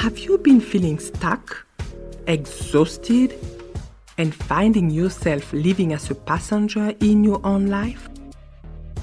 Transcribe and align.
Have 0.00 0.18
you 0.18 0.38
been 0.38 0.62
feeling 0.62 0.98
stuck, 0.98 1.66
exhausted, 2.26 3.34
and 4.16 4.34
finding 4.34 4.88
yourself 4.88 5.52
living 5.52 5.92
as 5.92 6.10
a 6.10 6.14
passenger 6.14 6.94
in 7.00 7.22
your 7.22 7.38
own 7.44 7.66
life? 7.66 8.08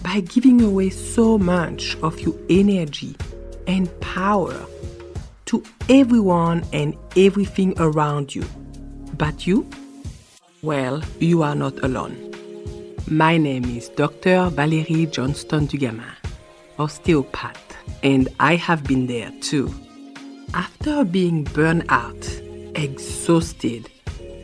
By 0.02 0.22
giving 0.22 0.60
away 0.60 0.90
so 0.90 1.38
much 1.38 1.96
of 1.98 2.20
your 2.20 2.34
energy 2.50 3.16
and 3.68 3.88
power 4.02 4.66
to 5.46 5.64
everyone 5.88 6.66
and 6.74 6.98
everything 7.16 7.76
around 7.78 8.34
you. 8.34 8.44
But 9.20 9.46
you? 9.46 9.70
Well, 10.64 11.04
you 11.20 11.44
are 11.44 11.54
not 11.54 11.78
alone. 11.84 12.18
My 13.08 13.38
name 13.38 13.66
is 13.66 13.90
Dr. 13.90 14.50
Valerie 14.50 15.06
Johnston 15.06 15.68
Dugamin, 15.68 16.16
osteopath, 16.80 17.78
and 18.02 18.30
I 18.40 18.56
have 18.56 18.84
been 18.84 19.06
there 19.06 19.32
too. 19.42 19.72
After 20.54 21.04
being 21.04 21.44
burned 21.44 21.86
out, 21.90 22.26
exhausted, 22.76 23.90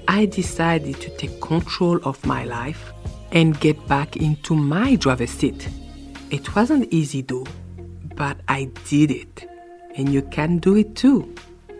I 0.08 0.26
decided 0.26 1.00
to 1.02 1.10
take 1.18 1.40
control 1.40 2.00
of 2.04 2.24
my 2.26 2.44
life 2.44 2.92
and 3.32 3.60
get 3.60 3.88
back 3.88 4.18
into 4.18 4.54
my 4.54 4.96
driver's 4.96 5.32
seat. 5.32 5.70
It 6.30 6.56
wasn't 6.56 6.92
easy 6.94 7.22
though, 7.22 7.46
but 8.16 8.38
I 8.48 8.66
did 8.90 9.12
it, 9.12 9.50
and 9.96 10.10
you 10.10 10.22
can 10.24 10.58
do 10.58 10.76
it 10.76 10.96
too. 10.96 11.34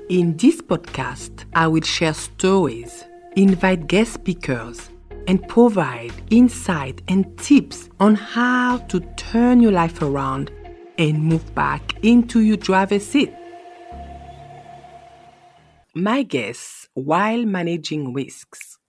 In 0.10 0.38
this 0.38 0.62
podcast, 0.62 1.46
I 1.54 1.68
will 1.68 1.82
share 1.82 2.14
stories, 2.14 3.04
invite 3.36 3.88
guest 3.88 4.14
speakers, 4.14 4.90
and 5.28 5.48
provide 5.48 6.14
insight 6.30 7.02
and 7.08 7.38
tips 7.38 7.90
on 8.00 8.16
how 8.16 8.78
to 8.90 9.00
turn 9.18 9.60
your 9.60 9.72
life 9.72 10.02
around 10.02 10.50
and 10.98 11.24
move 11.24 11.54
back 11.56 11.96
into 12.04 12.42
your 12.42 12.58
driver's 12.58 13.06
seat. 13.06 13.34
My 15.96 16.24
guess 16.24 16.88
while 16.96 17.46
managing 17.46 18.14
risks, 18.14 18.80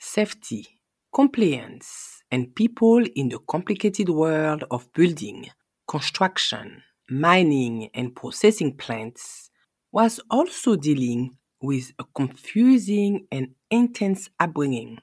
safety, 0.00 0.80
compliance, 1.14 2.24
and 2.28 2.52
people 2.56 3.04
in 3.14 3.28
the 3.28 3.38
complicated 3.38 4.08
world 4.08 4.64
of 4.68 4.92
building, 4.92 5.46
construction, 5.86 6.82
mining, 7.08 7.90
and 7.94 8.16
processing 8.16 8.76
plants, 8.76 9.52
was 9.92 10.18
also 10.28 10.74
dealing 10.74 11.36
with 11.62 11.92
a 12.00 12.04
confusing 12.16 13.28
and 13.30 13.54
intense 13.70 14.28
upbringing, 14.40 14.98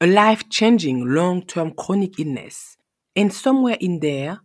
a 0.00 0.06
life 0.06 0.48
changing 0.50 1.04
long 1.04 1.42
term 1.42 1.72
chronic 1.72 2.20
illness, 2.20 2.76
and 3.16 3.32
somewhere 3.32 3.76
in 3.80 3.98
there, 3.98 4.38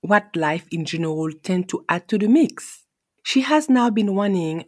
what 0.00 0.36
life 0.36 0.68
in 0.70 0.84
general 0.84 1.32
tend 1.42 1.68
to 1.70 1.84
add 1.88 2.06
to 2.06 2.18
the 2.18 2.28
mix. 2.28 2.84
She 3.24 3.40
has 3.40 3.68
now 3.68 3.90
been 3.90 4.14
running 4.14 4.66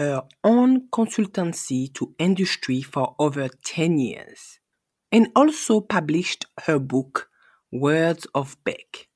her 0.00 0.22
own 0.44 0.88
consultancy 0.88 1.92
to 1.92 2.14
industry 2.18 2.80
for 2.80 3.14
over 3.18 3.50
10 3.66 3.98
years 3.98 4.58
and 5.12 5.28
also 5.36 5.78
published 5.78 6.46
her 6.64 6.78
book, 6.78 7.28
Words 7.70 8.26
of 8.34 8.56
Beck. 8.64 9.08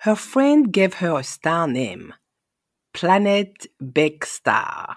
Her 0.00 0.14
friend 0.14 0.70
gave 0.70 0.92
her 0.94 1.18
a 1.18 1.24
star 1.24 1.66
name, 1.66 2.12
Planet 2.92 3.68
Beck 3.80 4.26
Star. 4.26 4.96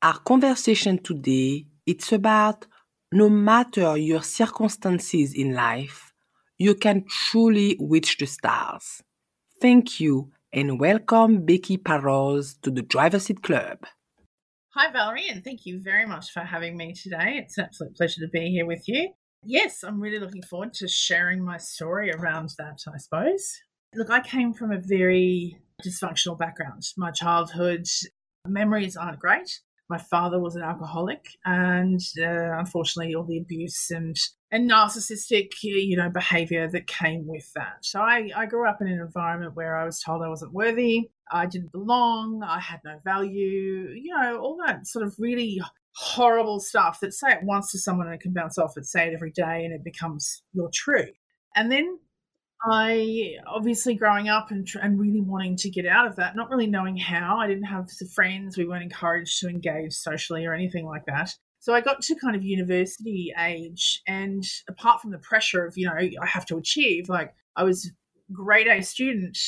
Our 0.00 0.18
conversation 0.20 1.02
today 1.02 1.66
it's 1.84 2.12
about 2.12 2.66
no 3.10 3.28
matter 3.28 3.96
your 3.96 4.22
circumstances 4.22 5.34
in 5.34 5.54
life, 5.54 6.12
you 6.56 6.76
can 6.76 7.04
truly 7.08 7.76
reach 7.80 8.16
the 8.18 8.26
stars. 8.26 9.02
Thank 9.60 9.98
you 9.98 10.30
and 10.52 10.78
welcome 10.78 11.44
Becky 11.44 11.78
Parros 11.78 12.60
to 12.62 12.70
the 12.70 12.82
Driver 12.82 13.18
Seat 13.18 13.42
Club. 13.42 13.78
Hi, 14.78 14.92
Valerie, 14.92 15.30
and 15.30 15.42
thank 15.42 15.64
you 15.64 15.80
very 15.80 16.04
much 16.04 16.32
for 16.32 16.40
having 16.40 16.76
me 16.76 16.92
today. 16.92 17.40
It's 17.42 17.56
an 17.56 17.64
absolute 17.64 17.96
pleasure 17.96 18.20
to 18.20 18.28
be 18.28 18.50
here 18.50 18.66
with 18.66 18.86
you. 18.86 19.08
Yes, 19.42 19.82
I'm 19.82 19.98
really 19.98 20.18
looking 20.18 20.42
forward 20.42 20.74
to 20.74 20.86
sharing 20.86 21.42
my 21.42 21.56
story 21.56 22.10
around 22.10 22.50
that, 22.58 22.80
I 22.86 22.98
suppose. 22.98 23.58
Look, 23.94 24.10
I 24.10 24.20
came 24.20 24.52
from 24.52 24.72
a 24.72 24.78
very 24.78 25.56
dysfunctional 25.82 26.38
background. 26.38 26.82
My 26.98 27.10
childhood 27.10 27.86
memories 28.46 28.98
aren't 28.98 29.18
great. 29.18 29.50
My 29.88 29.96
father 29.96 30.38
was 30.38 30.56
an 30.56 30.62
alcoholic, 30.62 31.24
and 31.46 32.00
uh, 32.20 32.58
unfortunately, 32.58 33.14
all 33.14 33.24
the 33.24 33.38
abuse 33.38 33.90
and 33.90 34.14
and 34.52 34.70
narcissistic, 34.70 35.52
you 35.62 35.96
know, 35.96 36.08
behavior 36.08 36.68
that 36.70 36.86
came 36.86 37.26
with 37.26 37.52
that. 37.54 37.78
So 37.82 38.00
I, 38.00 38.30
I 38.36 38.46
grew 38.46 38.68
up 38.68 38.80
in 38.80 38.86
an 38.86 39.00
environment 39.00 39.56
where 39.56 39.76
I 39.76 39.84
was 39.84 40.00
told 40.00 40.22
I 40.22 40.28
wasn't 40.28 40.52
worthy, 40.52 41.10
I 41.30 41.46
didn't 41.46 41.72
belong, 41.72 42.42
I 42.46 42.60
had 42.60 42.80
no 42.84 42.98
value, 43.04 43.90
you 43.94 44.14
know, 44.14 44.38
all 44.38 44.56
that 44.66 44.86
sort 44.86 45.04
of 45.04 45.16
really 45.18 45.60
horrible 45.96 46.60
stuff 46.60 47.00
that 47.00 47.14
say 47.14 47.32
it 47.32 47.42
once 47.42 47.72
to 47.72 47.78
someone 47.78 48.06
and 48.06 48.14
it 48.14 48.20
can 48.20 48.32
bounce 48.32 48.58
off, 48.58 48.76
and 48.76 48.86
say 48.86 49.08
it 49.08 49.14
every 49.14 49.32
day 49.32 49.64
and 49.64 49.72
it 49.72 49.82
becomes 49.82 50.42
your 50.52 50.70
truth. 50.72 51.10
And 51.56 51.72
then 51.72 51.98
I 52.64 53.34
obviously 53.46 53.94
growing 53.94 54.28
up 54.28 54.50
and, 54.50 54.66
and 54.80 54.98
really 54.98 55.20
wanting 55.20 55.56
to 55.56 55.70
get 55.70 55.86
out 55.86 56.06
of 56.06 56.16
that, 56.16 56.36
not 56.36 56.50
really 56.50 56.66
knowing 56.66 56.96
how. 56.96 57.38
I 57.38 57.46
didn't 57.48 57.64
have 57.64 57.88
friends. 58.14 58.56
We 58.56 58.66
weren't 58.66 58.82
encouraged 58.82 59.40
to 59.40 59.48
engage 59.48 59.92
socially 59.92 60.46
or 60.46 60.54
anything 60.54 60.86
like 60.86 61.04
that. 61.06 61.34
So 61.58 61.74
I 61.74 61.80
got 61.80 62.00
to 62.02 62.14
kind 62.14 62.36
of 62.36 62.44
university 62.44 63.32
age, 63.38 64.02
and 64.06 64.44
apart 64.68 65.00
from 65.00 65.10
the 65.10 65.18
pressure 65.18 65.66
of, 65.66 65.76
you 65.76 65.86
know, 65.86 65.94
I 65.94 66.26
have 66.26 66.46
to 66.46 66.56
achieve, 66.56 67.08
like 67.08 67.34
I 67.56 67.64
was 67.64 67.90
grade 68.32 68.68
A 68.68 68.82
student. 68.82 69.38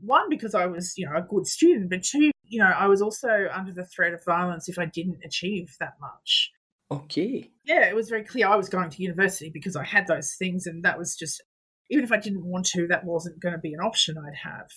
One, 0.00 0.28
because 0.28 0.54
I 0.54 0.66
was, 0.66 0.94
you 0.96 1.06
know, 1.06 1.16
a 1.16 1.22
good 1.22 1.46
student, 1.46 1.90
but 1.90 2.02
two, 2.02 2.32
you 2.42 2.58
know, 2.58 2.72
I 2.76 2.88
was 2.88 3.00
also 3.00 3.48
under 3.52 3.72
the 3.72 3.86
threat 3.86 4.12
of 4.12 4.24
violence 4.24 4.68
if 4.68 4.78
I 4.78 4.86
didn't 4.86 5.20
achieve 5.24 5.76
that 5.80 5.94
much. 6.00 6.50
Okay. 6.90 7.50
Yeah, 7.64 7.88
it 7.88 7.94
was 7.94 8.08
very 8.08 8.24
clear 8.24 8.48
I 8.48 8.56
was 8.56 8.68
going 8.68 8.90
to 8.90 9.02
university 9.02 9.50
because 9.50 9.76
I 9.76 9.84
had 9.84 10.06
those 10.06 10.34
things, 10.34 10.66
and 10.66 10.84
that 10.84 10.98
was 10.98 11.16
just 11.16 11.42
even 11.90 12.04
if 12.04 12.12
I 12.12 12.18
didn't 12.18 12.44
want 12.44 12.66
to, 12.66 12.86
that 12.88 13.04
wasn't 13.04 13.40
going 13.40 13.54
to 13.54 13.60
be 13.60 13.74
an 13.74 13.80
option 13.80 14.16
I'd 14.18 14.48
have. 14.48 14.68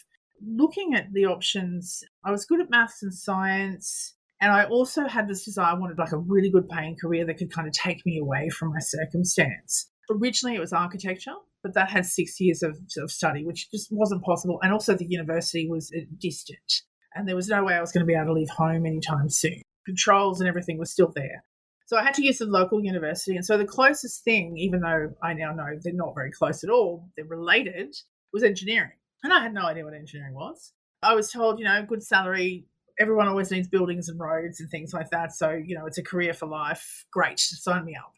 Looking 0.45 0.94
at 0.94 1.11
the 1.13 1.25
options, 1.25 2.03
I 2.23 2.31
was 2.31 2.45
good 2.45 2.61
at 2.61 2.69
maths 2.69 3.01
and 3.01 3.13
science. 3.13 4.13
And 4.39 4.51
I 4.51 4.65
also 4.65 5.07
had 5.07 5.27
this 5.27 5.45
desire, 5.45 5.73
I 5.73 5.79
wanted 5.79 5.97
like 5.97 6.11
a 6.11 6.17
really 6.17 6.51
good 6.51 6.69
paying 6.69 6.95
career 6.95 7.25
that 7.25 7.37
could 7.37 7.51
kind 7.51 7.67
of 7.67 7.73
take 7.73 8.05
me 8.05 8.19
away 8.19 8.49
from 8.49 8.69
my 8.69 8.79
circumstance. 8.79 9.89
Originally, 10.09 10.55
it 10.55 10.59
was 10.59 10.73
architecture, 10.73 11.33
but 11.63 11.73
that 11.73 11.89
had 11.89 12.05
six 12.05 12.39
years 12.39 12.61
of, 12.61 12.77
of 12.97 13.11
study, 13.11 13.43
which 13.43 13.69
just 13.71 13.89
wasn't 13.91 14.23
possible. 14.23 14.59
And 14.61 14.71
also, 14.71 14.95
the 14.95 15.07
university 15.07 15.67
was 15.67 15.91
uh, 15.95 16.01
distant. 16.19 16.83
And 17.15 17.27
there 17.27 17.35
was 17.35 17.47
no 17.47 17.63
way 17.63 17.73
I 17.73 17.81
was 17.81 17.91
going 17.91 18.05
to 18.05 18.07
be 18.07 18.13
able 18.13 18.27
to 18.27 18.33
leave 18.33 18.49
home 18.49 18.85
anytime 18.85 19.29
soon. 19.29 19.61
Controls 19.85 20.39
and 20.39 20.47
everything 20.47 20.77
was 20.77 20.91
still 20.91 21.11
there. 21.15 21.43
So 21.87 21.97
I 21.97 22.03
had 22.03 22.13
to 22.15 22.25
use 22.25 22.37
the 22.37 22.45
local 22.45 22.83
university. 22.83 23.35
And 23.35 23.45
so 23.45 23.57
the 23.57 23.65
closest 23.65 24.23
thing, 24.23 24.57
even 24.57 24.81
though 24.81 25.13
I 25.23 25.33
now 25.33 25.53
know 25.53 25.67
they're 25.81 25.93
not 25.93 26.13
very 26.13 26.31
close 26.31 26.63
at 26.63 26.69
all, 26.69 27.09
they're 27.15 27.25
related, 27.25 27.95
was 28.33 28.43
engineering. 28.43 28.91
And 29.23 29.33
I 29.33 29.41
had 29.41 29.53
no 29.53 29.65
idea 29.65 29.85
what 29.85 29.93
engineering 29.93 30.35
was. 30.35 30.73
I 31.01 31.15
was 31.15 31.31
told, 31.31 31.59
you 31.59 31.65
know, 31.65 31.85
good 31.87 32.03
salary, 32.03 32.65
everyone 32.99 33.27
always 33.27 33.51
needs 33.51 33.67
buildings 33.67 34.09
and 34.09 34.19
roads 34.19 34.59
and 34.59 34.69
things 34.69 34.93
like 34.93 35.09
that. 35.11 35.33
So, 35.33 35.51
you 35.51 35.77
know, 35.77 35.85
it's 35.85 35.97
a 35.97 36.03
career 36.03 36.33
for 36.33 36.47
life. 36.47 37.05
Great, 37.11 37.39
sign 37.39 37.85
me 37.85 37.95
up. 37.95 38.13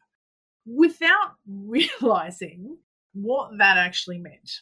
Without 0.66 1.36
realizing 1.48 2.78
what 3.14 3.52
that 3.58 3.78
actually 3.78 4.20
meant. 4.20 4.62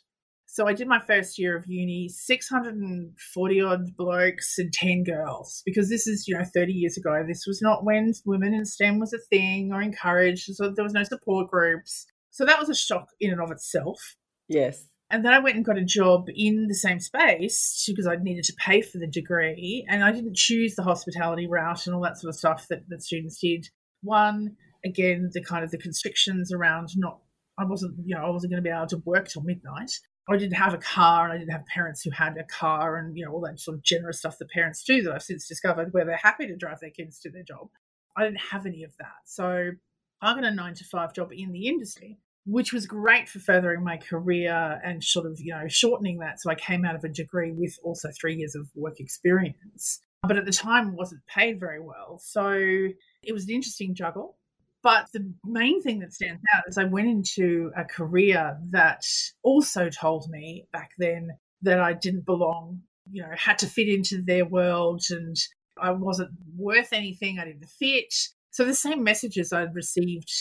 So 0.50 0.66
I 0.67 0.73
did 0.73 0.88
my 0.88 1.00
first 1.00 1.38
year 1.38 1.55
of 1.55 1.67
uni, 1.67 2.09
640 2.09 3.61
odd 3.61 3.95
blokes 3.97 4.57
and 4.57 4.73
10 4.73 5.03
girls, 5.03 5.61
because 5.66 5.89
this 5.89 6.07
is, 6.07 6.28
you 6.28 6.35
know, 6.35 6.45
30 6.45 6.72
years 6.72 6.97
ago. 6.97 7.23
This 7.28 7.45
was 7.45 7.61
not 7.61 7.84
when 7.84 8.13
women 8.25 8.53
in 8.53 8.66
STEM 8.66 8.97
was 8.97 9.13
a 9.13 9.19
thing 9.19 9.72
or 9.72 9.81
encouraged. 9.81 10.55
So 10.55 10.72
there 10.72 10.84
was 10.84 10.94
no 10.94 11.03
support 11.03 11.51
groups. 11.51 12.07
So 12.31 12.45
that 12.45 12.59
was 12.59 12.69
a 12.69 12.75
shock 12.75 13.09
in 13.19 13.31
and 13.31 13.41
of 13.41 13.51
itself. 13.51 14.16
Yes. 14.47 14.85
And 15.09 15.23
then 15.23 15.34
I 15.34 15.40
went 15.40 15.56
and 15.56 15.63
got 15.63 15.78
a 15.78 15.85
job 15.85 16.28
in 16.35 16.68
the 16.68 16.75
same 16.75 17.00
space 17.00 17.85
because 17.88 18.07
I 18.07 18.18
needed 18.18 18.44
to 18.45 18.53
pay 18.57 18.81
for 18.81 18.97
the 18.97 19.08
degree. 19.08 19.85
And 19.87 20.03
I 20.03 20.11
didn't 20.11 20.35
choose 20.35 20.76
the 20.76 20.84
hospitality 20.84 21.47
route 21.47 21.85
and 21.85 21.96
all 21.96 22.02
that 22.02 22.17
sort 22.17 22.29
of 22.29 22.35
stuff 22.35 22.67
that, 22.70 22.90
that 22.90 23.03
students 23.03 23.40
did. 23.40 23.70
One, 24.02 24.58
again, 24.84 25.29
the 25.32 25.41
kind 25.41 25.64
of 25.64 25.72
the 25.72 25.78
constrictions 25.78 26.52
around 26.52 26.90
not 26.97 27.20
I 27.58 27.66
wasn't, 27.66 27.96
you 28.05 28.16
know, 28.16 28.23
I 28.23 28.29
wasn't 28.29 28.52
going 28.52 28.64
to 28.64 28.70
be 28.70 28.73
able 28.73 28.87
to 28.87 29.02
work 29.05 29.28
till 29.28 29.41
midnight. 29.41 29.91
I 30.29 30.37
didn't 30.37 30.58
have 30.58 30.73
a 30.73 30.78
car 30.78 31.23
and 31.23 31.34
I 31.34 31.37
didn't 31.37 31.53
have 31.53 31.66
parents 31.66 32.03
who 32.03 32.11
had 32.11 32.37
a 32.37 32.43
car 32.43 32.97
and, 32.97 33.17
you 33.17 33.26
know, 33.26 33.32
all 33.32 33.41
that 33.41 33.59
sort 33.59 33.78
of 33.78 33.84
generous 33.84 34.20
stuff 34.20 34.37
that 34.37 34.49
parents 34.52 34.84
do 34.84 35.02
that 35.03 35.14
I've 35.14 35.23
since 35.23 35.47
discovered 35.47 35.93
where 35.93 36.05
they're 36.05 36.17
happy 36.17 36.47
to 36.47 36.55
drive 36.55 36.82
their 36.82 36.91
kids 36.91 37.20
to 37.22 37.32
their 37.32 37.43
job. 37.43 37.70
I 38.16 38.26
didn't 38.26 38.41
have 38.52 38.66
any 38.66 38.84
of 38.84 38.91
that. 38.99 39.16
So 39.26 39.72
I 40.22 40.34
got 40.34 40.43
a 40.43 40.52
nine 40.52 40.76
to 40.76 40.84
five 40.84 41.14
job 41.14 41.32
in 41.32 41.52
the 41.52 41.67
industry, 41.67 42.20
which 42.47 42.72
was 42.72 42.88
great 42.88 43.28
for 43.28 43.40
furthering 43.40 43.84
my 43.84 43.97
career 43.97 44.79
and 44.84 45.03
sort 45.03 45.26
of, 45.26 45.38
you 45.40 45.53
know, 45.53 45.67
shortening 45.67 46.20
that. 46.20 46.40
So 46.40 46.49
I 46.49 46.55
came 46.55 46.85
out 46.85 46.96
of 46.96 47.03
a 47.03 47.09
degree 47.09 47.52
with 47.52 47.78
also 47.84 48.09
three 48.09 48.35
years 48.35 48.55
of 48.55 48.70
work 48.73 49.02
experience. 49.02 49.99
But 50.23 50.38
at 50.38 50.46
the 50.46 50.53
time 50.53 50.96
wasn't 50.96 51.26
paid 51.28 51.59
very 51.59 51.82
well. 51.82 52.20
So 52.23 52.52
it 52.52 53.34
was 53.34 53.44
an 53.44 53.49
interesting 53.52 53.94
juggle. 53.94 54.38
But 54.82 55.11
the 55.11 55.29
main 55.44 55.82
thing 55.82 55.99
that 55.99 56.14
stands 56.14 56.41
out 56.55 56.64
is 56.70 56.78
I 56.78 56.85
went 56.85 57.09
into 57.09 57.72
a 57.76 57.84
career 57.84 58.58
that 58.70 59.03
also 59.44 59.90
told 59.90 60.29
me 60.29 60.67
back 60.72 60.91
then 60.97 61.32
that 61.64 61.82
I 61.82 61.94
didn't 61.94 62.26
belong, 62.26 62.82
you 63.11 63.23
know, 63.23 63.29
had 63.35 63.59
to 63.59 63.67
fit 63.67 63.90
into 63.90 64.22
their 64.22 64.46
world 64.46 65.03
and 65.09 65.35
I 65.82 65.91
wasn't 65.91 66.32
worth 66.55 66.94
anything. 66.94 67.40
I 67.40 67.46
didn't 67.46 67.67
fit. 67.67 68.14
So 68.52 68.64
the 68.64 68.73
same 68.73 69.03
messages 69.03 69.52
I'd 69.52 69.76
received 69.76 70.32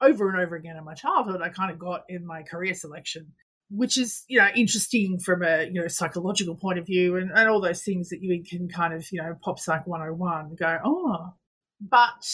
over 0.00 0.28
and 0.28 0.40
over 0.40 0.56
again 0.56 0.76
in 0.76 0.84
my 0.84 0.94
childhood, 0.94 1.40
I 1.42 1.48
kind 1.48 1.70
of 1.70 1.78
got 1.78 2.02
in 2.08 2.26
my 2.26 2.42
career 2.42 2.74
selection, 2.74 3.32
which 3.70 3.96
is, 3.98 4.24
you 4.28 4.38
know, 4.38 4.48
interesting 4.54 5.18
from 5.18 5.42
a, 5.42 5.64
you 5.64 5.80
know, 5.80 5.88
psychological 5.88 6.56
point 6.56 6.78
of 6.78 6.86
view 6.86 7.16
and, 7.16 7.30
and 7.34 7.48
all 7.48 7.60
those 7.60 7.82
things 7.82 8.08
that 8.10 8.22
you 8.22 8.42
can 8.48 8.68
kind 8.68 8.92
of, 8.94 9.06
you 9.10 9.22
know, 9.22 9.34
pop 9.42 9.58
psych 9.58 9.86
101 9.86 10.56
go, 10.58 10.78
oh, 10.84 11.34
but 11.80 12.26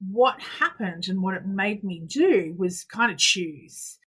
what 0.00 0.40
happened 0.40 1.08
and 1.08 1.22
what 1.22 1.34
it 1.34 1.46
made 1.46 1.84
me 1.84 2.02
do 2.06 2.54
was 2.56 2.84
kind 2.84 3.12
of 3.12 3.18
choose 3.18 3.98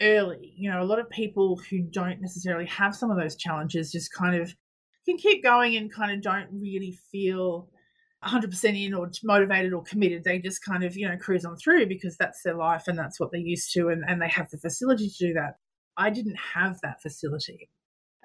early. 0.00 0.54
You 0.56 0.70
know, 0.70 0.82
a 0.82 0.84
lot 0.84 0.98
of 0.98 1.10
people 1.10 1.60
who 1.70 1.80
don't 1.80 2.20
necessarily 2.20 2.66
have 2.66 2.94
some 2.94 3.10
of 3.10 3.18
those 3.18 3.36
challenges 3.36 3.92
just 3.92 4.12
kind 4.12 4.40
of 4.40 4.54
can 5.06 5.16
keep 5.16 5.42
going 5.42 5.76
and 5.76 5.92
kind 5.92 6.12
of 6.12 6.22
don't 6.22 6.48
really 6.52 6.98
feel 7.10 7.68
100% 8.24 8.86
in 8.86 8.94
or 8.94 9.10
motivated 9.22 9.72
or 9.72 9.82
committed. 9.82 10.24
They 10.24 10.38
just 10.38 10.64
kind 10.64 10.84
of, 10.84 10.96
you 10.96 11.08
know, 11.08 11.16
cruise 11.16 11.44
on 11.44 11.56
through 11.56 11.86
because 11.86 12.16
that's 12.16 12.42
their 12.42 12.54
life 12.54 12.88
and 12.88 12.98
that's 12.98 13.20
what 13.20 13.30
they're 13.30 13.40
used 13.40 13.72
to 13.74 13.88
and, 13.88 14.04
and 14.06 14.20
they 14.20 14.28
have 14.28 14.50
the 14.50 14.58
facility 14.58 15.08
to 15.08 15.26
do 15.28 15.32
that. 15.34 15.58
I 15.96 16.10
didn't 16.10 16.38
have 16.54 16.80
that 16.82 17.00
facility. 17.02 17.70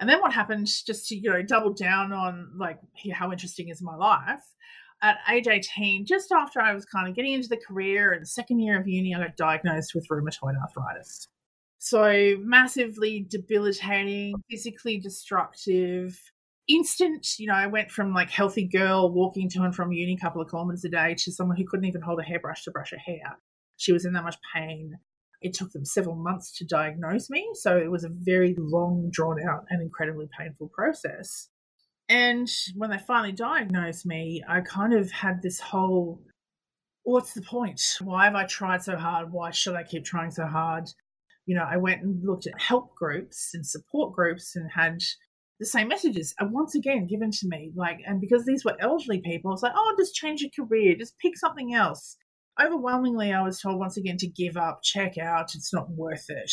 And 0.00 0.08
then 0.08 0.20
what 0.20 0.32
happened, 0.32 0.66
just 0.66 1.08
to, 1.08 1.16
you 1.16 1.30
know, 1.30 1.42
double 1.42 1.72
down 1.72 2.12
on 2.12 2.50
like 2.58 2.78
how 3.12 3.30
interesting 3.30 3.68
is 3.68 3.80
my 3.80 3.94
life, 3.94 4.42
at 5.02 5.18
age 5.30 5.46
18, 5.46 6.06
just 6.06 6.32
after 6.32 6.60
I 6.60 6.74
was 6.74 6.84
kind 6.84 7.08
of 7.08 7.14
getting 7.14 7.32
into 7.32 7.48
the 7.48 7.56
career 7.56 8.12
and 8.12 8.26
second 8.26 8.60
year 8.60 8.80
of 8.80 8.88
uni, 8.88 9.14
I 9.14 9.18
got 9.18 9.36
diagnosed 9.36 9.94
with 9.94 10.08
rheumatoid 10.08 10.60
arthritis. 10.60 11.28
So 11.78 12.36
massively 12.40 13.26
debilitating, 13.28 14.34
physically 14.50 14.98
destructive, 14.98 16.18
instant, 16.68 17.26
you 17.38 17.48
know, 17.48 17.54
I 17.54 17.66
went 17.66 17.90
from 17.90 18.12
like 18.12 18.30
healthy 18.30 18.66
girl 18.66 19.12
walking 19.12 19.48
to 19.50 19.62
and 19.62 19.74
from 19.74 19.92
uni 19.92 20.14
a 20.14 20.22
couple 20.22 20.40
of 20.40 20.48
kilometers 20.48 20.84
a 20.84 20.88
day 20.88 21.14
to 21.18 21.32
someone 21.32 21.56
who 21.56 21.66
couldn't 21.68 21.86
even 21.86 22.02
hold 22.02 22.20
a 22.20 22.22
hairbrush 22.22 22.64
to 22.64 22.70
brush 22.70 22.90
her 22.90 22.98
hair. 22.98 23.38
She 23.76 23.92
was 23.92 24.04
in 24.04 24.12
that 24.12 24.24
much 24.24 24.36
pain. 24.54 24.94
It 25.42 25.52
took 25.52 25.72
them 25.72 25.84
several 25.84 26.16
months 26.16 26.56
to 26.58 26.64
diagnose 26.64 27.28
me. 27.28 27.46
So 27.54 27.76
it 27.76 27.90
was 27.90 28.04
a 28.04 28.10
very 28.10 28.54
long, 28.58 29.10
drawn 29.12 29.38
out, 29.46 29.66
and 29.68 29.82
incredibly 29.82 30.26
painful 30.38 30.70
process. 30.74 31.48
And 32.08 32.50
when 32.76 32.90
they 32.90 32.98
finally 32.98 33.32
diagnosed 33.32 34.06
me, 34.06 34.42
I 34.48 34.60
kind 34.60 34.94
of 34.94 35.10
had 35.10 35.42
this 35.42 35.60
whole 35.60 36.20
what's 37.04 37.34
the 37.34 37.42
point? 37.42 37.80
Why 38.00 38.24
have 38.24 38.34
I 38.34 38.44
tried 38.46 38.82
so 38.82 38.96
hard? 38.96 39.30
Why 39.30 39.50
should 39.50 39.74
I 39.74 39.82
keep 39.82 40.04
trying 40.04 40.30
so 40.30 40.46
hard? 40.46 40.88
You 41.46 41.54
know, 41.54 41.66
I 41.70 41.76
went 41.76 42.02
and 42.02 42.24
looked 42.24 42.46
at 42.46 42.58
help 42.58 42.94
groups 42.94 43.50
and 43.52 43.66
support 43.66 44.14
groups 44.14 44.56
and 44.56 44.70
had 44.74 45.00
the 45.60 45.66
same 45.66 45.88
messages 45.88 46.34
are 46.40 46.48
once 46.48 46.74
again 46.74 47.06
given 47.06 47.30
to 47.30 47.48
me. 47.48 47.72
Like, 47.74 48.00
and 48.06 48.20
because 48.20 48.44
these 48.44 48.64
were 48.64 48.76
elderly 48.80 49.20
people, 49.20 49.52
it's 49.52 49.62
like, 49.62 49.72
oh, 49.74 49.94
just 49.98 50.14
change 50.14 50.42
your 50.42 50.50
career, 50.66 50.96
just 50.98 51.18
pick 51.18 51.36
something 51.36 51.74
else. 51.74 52.16
Overwhelmingly, 52.60 53.32
I 53.32 53.42
was 53.42 53.60
told 53.60 53.78
once 53.78 53.96
again 53.96 54.16
to 54.18 54.26
give 54.26 54.56
up, 54.56 54.80
check 54.82 55.18
out, 55.18 55.54
it's 55.54 55.72
not 55.72 55.90
worth 55.90 56.26
it. 56.28 56.52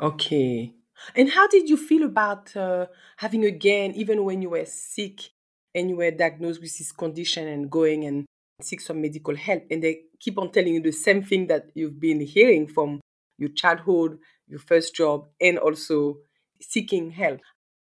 Okay. 0.00 0.72
And 1.14 1.30
how 1.30 1.46
did 1.46 1.68
you 1.68 1.76
feel 1.76 2.04
about 2.04 2.56
uh, 2.56 2.86
having 3.16 3.44
again, 3.44 3.92
even 3.94 4.24
when 4.24 4.42
you 4.42 4.50
were 4.50 4.64
sick 4.66 5.30
and 5.74 5.90
you 5.90 5.96
were 5.96 6.10
diagnosed 6.10 6.60
with 6.60 6.76
this 6.76 6.92
condition 6.92 7.46
and 7.46 7.70
going 7.70 8.04
and 8.04 8.26
seek 8.60 8.80
some 8.80 9.00
medical 9.00 9.36
help, 9.36 9.62
and 9.70 9.82
they 9.82 10.00
keep 10.18 10.38
on 10.38 10.50
telling 10.50 10.74
you 10.74 10.82
the 10.82 10.90
same 10.90 11.22
thing 11.22 11.46
that 11.46 11.70
you've 11.74 12.00
been 12.00 12.20
hearing 12.20 12.66
from 12.66 13.00
your 13.38 13.50
childhood, 13.50 14.18
your 14.48 14.58
first 14.58 14.94
job, 14.94 15.28
and 15.40 15.58
also 15.58 16.18
seeking 16.60 17.10
help? 17.12 17.40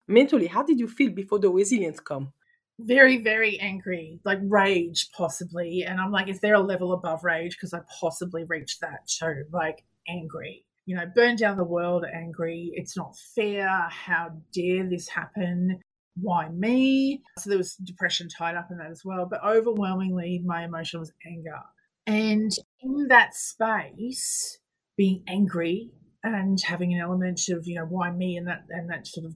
Mentally 0.09 0.47
how 0.47 0.63
did 0.63 0.79
you 0.79 0.89
feel 0.89 1.11
before 1.11 1.39
the 1.39 1.49
resilience 1.49 2.01
come? 2.01 2.33
Very 2.79 3.19
very 3.23 3.59
angry 3.61 4.21
like 4.25 4.39
rage 4.43 5.09
possibly 5.17 5.85
and 5.87 6.01
i'm 6.01 6.11
like 6.11 6.29
is 6.29 6.41
there 6.41 6.55
a 6.55 6.61
level 6.61 6.93
above 6.93 7.23
rage? 7.25 7.57
Because 7.57 7.73
i 7.73 7.81
possibly 8.01 8.45
reached 8.45 8.81
that 8.81 9.07
too 9.07 9.45
like 9.53 9.85
angry 10.09 10.65
you 10.87 10.97
know 10.97 11.05
burn 11.15 11.37
down 11.37 11.57
the 11.57 11.65
world 11.65 12.05
angry 12.13 12.71
it's 12.75 12.97
not 12.97 13.15
fair 13.35 13.69
how 13.91 14.31
dare 14.53 14.89
this 14.89 15.09
happen 15.09 15.81
why 16.21 16.49
me? 16.49 17.23
So 17.39 17.51
there 17.51 17.59
was 17.59 17.75
depression 17.75 18.29
tied 18.29 18.57
up 18.57 18.69
in 18.71 18.79
that 18.79 18.91
as 18.91 19.03
well 19.05 19.27
but 19.29 19.45
overwhelmingly 19.45 20.43
my 20.45 20.65
emotion 20.65 21.01
was 21.01 21.13
anger. 21.27 21.59
And 22.07 22.53
in 22.83 23.09
that 23.09 23.35
space 23.35 24.59
being 24.97 25.25
angry 25.27 25.91
and 26.23 26.61
having 26.61 26.93
an 26.95 27.01
element 27.01 27.41
of 27.49 27.67
you 27.67 27.75
know 27.77 27.87
why 27.87 28.11
me 28.11 28.37
and 28.37 28.47
that 28.47 28.65
and 28.71 28.91
that 28.91 29.07
sort 29.07 29.27
of 29.27 29.35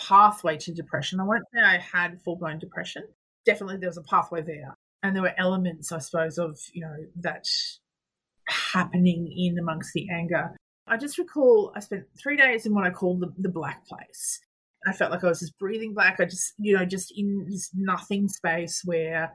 pathway 0.00 0.56
to 0.58 0.72
depression. 0.72 1.20
I 1.20 1.24
won't 1.24 1.44
say 1.54 1.60
I 1.60 1.78
had 1.78 2.20
full 2.22 2.36
blown 2.36 2.58
depression. 2.58 3.04
Definitely 3.44 3.78
there 3.78 3.88
was 3.88 3.98
a 3.98 4.02
pathway 4.02 4.42
there. 4.42 4.76
And 5.02 5.14
there 5.14 5.22
were 5.22 5.34
elements, 5.38 5.92
I 5.92 5.98
suppose, 5.98 6.38
of, 6.38 6.58
you 6.72 6.80
know, 6.82 6.96
that 7.16 7.46
happening 8.48 9.32
in 9.36 9.58
amongst 9.58 9.92
the 9.92 10.08
anger. 10.10 10.56
I 10.86 10.96
just 10.96 11.18
recall 11.18 11.72
I 11.76 11.80
spent 11.80 12.04
three 12.20 12.36
days 12.36 12.66
in 12.66 12.74
what 12.74 12.86
I 12.86 12.90
call 12.90 13.18
the, 13.18 13.32
the 13.38 13.48
black 13.48 13.86
place. 13.86 14.40
I 14.86 14.92
felt 14.92 15.10
like 15.10 15.24
I 15.24 15.28
was 15.28 15.40
just 15.40 15.58
breathing 15.58 15.94
black. 15.94 16.20
I 16.20 16.24
just, 16.24 16.54
you 16.58 16.76
know, 16.76 16.84
just 16.84 17.12
in 17.16 17.46
this 17.48 17.70
nothing 17.74 18.28
space 18.28 18.82
where 18.84 19.32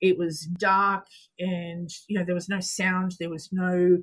it 0.00 0.18
was 0.18 0.48
dark 0.58 1.06
and, 1.38 1.90
you 2.08 2.18
know, 2.18 2.24
there 2.24 2.34
was 2.34 2.48
no 2.48 2.60
sound, 2.60 3.16
there 3.18 3.30
was 3.30 3.50
no 3.52 3.98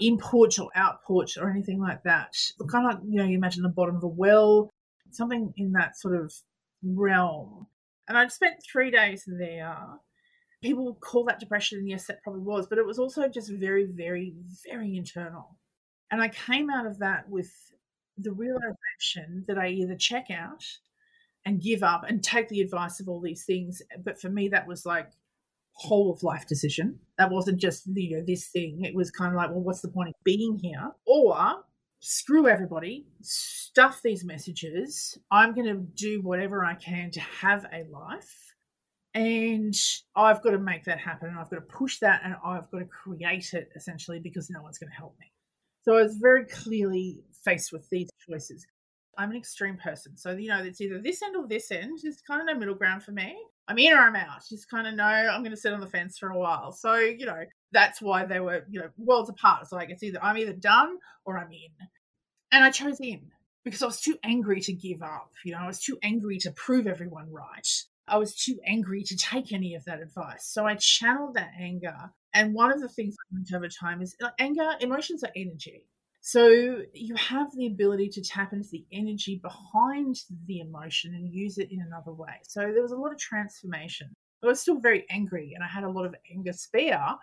input 0.00 0.58
or 0.58 0.70
output 0.74 1.36
or 1.36 1.50
anything 1.50 1.80
like 1.80 2.02
that. 2.04 2.34
Kind 2.70 2.86
of 2.86 2.94
like, 2.94 3.02
you 3.08 3.18
know, 3.18 3.24
you 3.24 3.36
imagine 3.36 3.62
the 3.62 3.68
bottom 3.68 3.96
of 3.96 4.04
a 4.04 4.08
well 4.08 4.70
something 5.14 5.52
in 5.56 5.72
that 5.72 5.98
sort 5.98 6.16
of 6.16 6.32
realm. 6.82 7.66
And 8.08 8.18
I'd 8.18 8.32
spent 8.32 8.56
three 8.70 8.90
days 8.90 9.24
there. 9.26 9.76
People 10.62 10.96
call 11.00 11.24
that 11.24 11.40
depression, 11.40 11.78
and 11.78 11.88
yes, 11.88 12.06
that 12.06 12.22
probably 12.22 12.42
was, 12.42 12.66
but 12.66 12.78
it 12.78 12.86
was 12.86 12.98
also 12.98 13.28
just 13.28 13.50
very, 13.52 13.86
very, 13.86 14.34
very 14.66 14.96
internal. 14.96 15.58
And 16.10 16.22
I 16.22 16.28
came 16.28 16.70
out 16.70 16.86
of 16.86 16.98
that 17.00 17.28
with 17.28 17.50
the 18.16 18.32
realization 18.32 19.44
that 19.48 19.58
I 19.58 19.68
either 19.68 19.96
check 19.96 20.26
out 20.30 20.64
and 21.44 21.60
give 21.60 21.82
up 21.82 22.04
and 22.08 22.22
take 22.22 22.48
the 22.48 22.60
advice 22.60 23.00
of 23.00 23.08
all 23.08 23.20
these 23.20 23.44
things. 23.44 23.82
But 24.02 24.20
for 24.20 24.30
me, 24.30 24.48
that 24.48 24.66
was 24.66 24.86
like 24.86 25.10
whole 25.72 26.12
of 26.12 26.22
life 26.22 26.46
decision. 26.46 27.00
That 27.18 27.30
wasn't 27.30 27.60
just 27.60 27.84
you 27.92 28.18
know 28.18 28.24
this 28.26 28.48
thing. 28.48 28.84
It 28.84 28.94
was 28.94 29.10
kind 29.10 29.32
of 29.32 29.36
like, 29.36 29.50
well, 29.50 29.60
what's 29.60 29.80
the 29.80 29.88
point 29.88 30.10
of 30.10 30.14
being 30.24 30.58
here? 30.62 30.92
Or 31.06 31.64
screw 32.04 32.46
everybody, 32.46 33.06
stuff 33.22 34.00
these 34.04 34.24
messages. 34.24 35.18
I'm 35.30 35.54
going 35.54 35.66
to 35.66 35.86
do 35.96 36.20
whatever 36.20 36.62
I 36.62 36.74
can 36.74 37.10
to 37.12 37.20
have 37.20 37.64
a 37.72 37.84
life. 37.90 38.54
And 39.14 39.74
I've 40.14 40.42
got 40.42 40.50
to 40.50 40.58
make 40.58 40.84
that 40.84 40.98
happen. 40.98 41.28
And 41.28 41.38
I've 41.38 41.48
got 41.48 41.56
to 41.56 41.62
push 41.62 42.00
that 42.00 42.20
and 42.24 42.34
I've 42.44 42.70
got 42.70 42.80
to 42.80 42.84
create 42.84 43.54
it 43.54 43.70
essentially 43.74 44.20
because 44.20 44.50
no 44.50 44.60
one's 44.60 44.78
going 44.78 44.90
to 44.90 44.96
help 44.96 45.16
me. 45.18 45.32
So 45.82 45.96
I 45.96 46.02
was 46.02 46.18
very 46.20 46.44
clearly 46.44 47.22
faced 47.44 47.72
with 47.72 47.88
these 47.90 48.10
choices. 48.28 48.66
I'm 49.16 49.30
an 49.30 49.36
extreme 49.36 49.76
person. 49.76 50.16
So, 50.16 50.32
you 50.32 50.48
know, 50.48 50.62
it's 50.62 50.80
either 50.80 51.00
this 51.00 51.22
end 51.22 51.36
or 51.36 51.46
this 51.46 51.70
end. 51.70 52.00
There's 52.02 52.20
kind 52.20 52.40
of 52.40 52.46
no 52.46 52.58
middle 52.58 52.74
ground 52.74 53.02
for 53.02 53.12
me. 53.12 53.36
I'm 53.68 53.78
in 53.78 53.92
or 53.92 54.00
I'm 54.00 54.16
out. 54.16 54.42
Just 54.48 54.68
kind 54.68 54.86
of 54.86 54.94
know 54.94 55.04
I'm 55.04 55.42
going 55.42 55.52
to 55.52 55.56
sit 55.56 55.72
on 55.72 55.80
the 55.80 55.86
fence 55.86 56.18
for 56.18 56.30
a 56.30 56.38
while. 56.38 56.72
So, 56.72 56.96
you 56.96 57.24
know, 57.24 57.44
that's 57.72 58.02
why 58.02 58.26
they 58.26 58.40
were, 58.40 58.64
you 58.68 58.80
know, 58.80 58.88
worlds 58.98 59.30
apart. 59.30 59.62
It's 59.62 59.72
like 59.72 59.90
it's 59.90 60.02
either 60.02 60.22
I'm 60.22 60.36
either 60.36 60.52
done 60.52 60.98
or 61.24 61.38
I'm 61.38 61.52
in. 61.52 61.70
And 62.54 62.62
I 62.62 62.70
chose 62.70 63.00
in 63.00 63.32
because 63.64 63.82
I 63.82 63.86
was 63.86 64.00
too 64.00 64.16
angry 64.22 64.60
to 64.60 64.72
give 64.72 65.02
up. 65.02 65.32
You 65.44 65.52
know, 65.52 65.58
I 65.58 65.66
was 65.66 65.80
too 65.80 65.98
angry 66.04 66.38
to 66.38 66.52
prove 66.52 66.86
everyone 66.86 67.26
right. 67.32 67.68
I 68.06 68.16
was 68.16 68.32
too 68.32 68.60
angry 68.64 69.02
to 69.02 69.16
take 69.16 69.52
any 69.52 69.74
of 69.74 69.84
that 69.86 70.00
advice. 70.00 70.46
So 70.46 70.64
I 70.64 70.76
channeled 70.76 71.34
that 71.34 71.50
anger. 71.58 71.96
And 72.32 72.54
one 72.54 72.72
of 72.72 72.80
the 72.80 72.88
things 72.88 73.16
I 73.18 73.34
learned 73.34 73.52
over 73.56 73.66
time 73.68 74.00
is 74.00 74.14
like, 74.20 74.34
anger, 74.38 74.70
emotions 74.78 75.24
are 75.24 75.32
energy. 75.34 75.88
So 76.20 76.46
you 76.92 77.16
have 77.16 77.48
the 77.56 77.66
ability 77.66 78.10
to 78.10 78.22
tap 78.22 78.52
into 78.52 78.68
the 78.70 78.86
energy 78.92 79.40
behind 79.42 80.14
the 80.46 80.60
emotion 80.60 81.12
and 81.12 81.28
use 81.28 81.58
it 81.58 81.72
in 81.72 81.80
another 81.80 82.12
way. 82.12 82.38
So 82.44 82.60
there 82.60 82.82
was 82.82 82.92
a 82.92 82.96
lot 82.96 83.10
of 83.10 83.18
transformation. 83.18 84.12
I 84.44 84.46
was 84.46 84.60
still 84.60 84.78
very 84.78 85.06
angry 85.10 85.54
and 85.56 85.64
I 85.64 85.66
had 85.66 85.82
a 85.82 85.90
lot 85.90 86.06
of 86.06 86.14
anger 86.32 86.52
spare. 86.52 87.16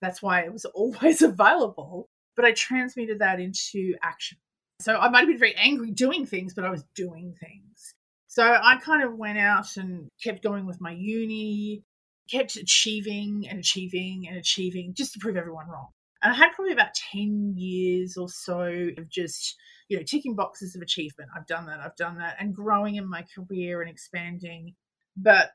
That's 0.00 0.20
why 0.20 0.40
it 0.40 0.52
was 0.52 0.64
always 0.74 1.22
available. 1.22 2.08
But 2.34 2.46
I 2.46 2.50
transmuted 2.50 3.20
that 3.20 3.38
into 3.38 3.94
action. 4.02 4.38
So 4.82 4.96
I 4.96 5.08
might 5.08 5.20
have 5.20 5.28
been 5.28 5.38
very 5.38 5.54
angry 5.56 5.90
doing 5.90 6.26
things, 6.26 6.54
but 6.54 6.64
I 6.64 6.70
was 6.70 6.84
doing 6.94 7.34
things. 7.40 7.94
So 8.26 8.42
I 8.42 8.78
kind 8.82 9.02
of 9.04 9.16
went 9.16 9.38
out 9.38 9.76
and 9.76 10.08
kept 10.22 10.42
going 10.42 10.66
with 10.66 10.80
my 10.80 10.92
uni, 10.92 11.82
kept 12.30 12.56
achieving 12.56 13.46
and 13.48 13.58
achieving 13.58 14.26
and 14.26 14.36
achieving 14.36 14.94
just 14.94 15.12
to 15.12 15.18
prove 15.18 15.36
everyone 15.36 15.68
wrong. 15.68 15.88
And 16.22 16.32
I 16.32 16.36
had 16.36 16.52
probably 16.52 16.72
about 16.72 16.94
10 17.12 17.54
years 17.56 18.16
or 18.16 18.28
so 18.28 18.90
of 18.96 19.08
just, 19.08 19.56
you 19.88 19.96
know, 19.96 20.02
ticking 20.02 20.34
boxes 20.34 20.74
of 20.74 20.82
achievement. 20.82 21.30
I've 21.36 21.46
done 21.46 21.66
that, 21.66 21.80
I've 21.80 21.96
done 21.96 22.18
that, 22.18 22.36
and 22.38 22.54
growing 22.54 22.94
in 22.96 23.08
my 23.08 23.24
career 23.34 23.82
and 23.82 23.90
expanding. 23.90 24.74
But 25.16 25.50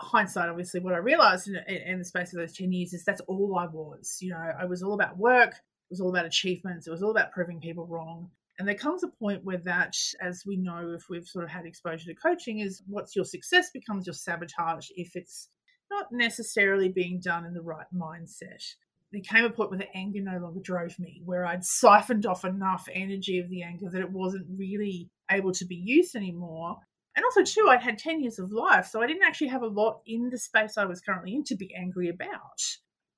hindsight, 0.00 0.48
obviously, 0.48 0.80
what 0.80 0.94
I 0.94 0.98
realized 0.98 1.48
in, 1.48 1.56
in 1.56 1.98
the 1.98 2.04
space 2.04 2.32
of 2.32 2.38
those 2.38 2.56
10 2.56 2.72
years 2.72 2.92
is 2.92 3.04
that's 3.04 3.20
all 3.22 3.58
I 3.58 3.66
was. 3.66 4.18
You 4.20 4.30
know, 4.30 4.52
I 4.58 4.64
was 4.64 4.82
all 4.82 4.94
about 4.94 5.18
work, 5.18 5.50
it 5.50 5.90
was 5.90 6.00
all 6.00 6.10
about 6.10 6.24
achievements, 6.24 6.86
it 6.86 6.90
was 6.90 7.02
all 7.02 7.10
about 7.10 7.32
proving 7.32 7.60
people 7.60 7.86
wrong. 7.86 8.30
And 8.58 8.66
there 8.66 8.74
comes 8.74 9.04
a 9.04 9.08
point 9.08 9.44
where 9.44 9.58
that, 9.58 9.94
as 10.20 10.44
we 10.46 10.56
know, 10.56 10.94
if 10.96 11.08
we've 11.10 11.26
sort 11.26 11.44
of 11.44 11.50
had 11.50 11.66
exposure 11.66 12.06
to 12.06 12.14
coaching, 12.14 12.60
is 12.60 12.82
what's 12.86 13.14
your 13.14 13.24
success 13.24 13.70
becomes 13.70 14.06
your 14.06 14.14
sabotage 14.14 14.88
if 14.96 15.14
it's 15.14 15.48
not 15.90 16.06
necessarily 16.10 16.88
being 16.88 17.20
done 17.20 17.44
in 17.44 17.52
the 17.52 17.62
right 17.62 17.86
mindset. 17.94 18.64
There 19.12 19.20
came 19.20 19.44
a 19.44 19.50
point 19.50 19.70
where 19.70 19.78
the 19.78 19.96
anger 19.96 20.20
no 20.20 20.38
longer 20.38 20.60
drove 20.60 20.98
me, 20.98 21.22
where 21.24 21.46
I'd 21.46 21.64
siphoned 21.64 22.26
off 22.26 22.44
enough 22.44 22.88
energy 22.92 23.38
of 23.38 23.48
the 23.48 23.62
anger 23.62 23.88
that 23.90 24.00
it 24.00 24.10
wasn't 24.10 24.46
really 24.56 25.10
able 25.30 25.52
to 25.52 25.64
be 25.64 25.76
used 25.76 26.16
anymore. 26.16 26.76
And 27.14 27.24
also, 27.24 27.42
too, 27.42 27.68
I'd 27.68 27.82
had 27.82 27.98
10 27.98 28.20
years 28.20 28.38
of 28.38 28.52
life, 28.52 28.86
so 28.86 29.02
I 29.02 29.06
didn't 29.06 29.22
actually 29.22 29.48
have 29.48 29.62
a 29.62 29.68
lot 29.68 30.00
in 30.06 30.28
the 30.28 30.38
space 30.38 30.76
I 30.76 30.84
was 30.84 31.00
currently 31.00 31.34
in 31.34 31.44
to 31.44 31.56
be 31.56 31.74
angry 31.74 32.08
about. 32.08 32.60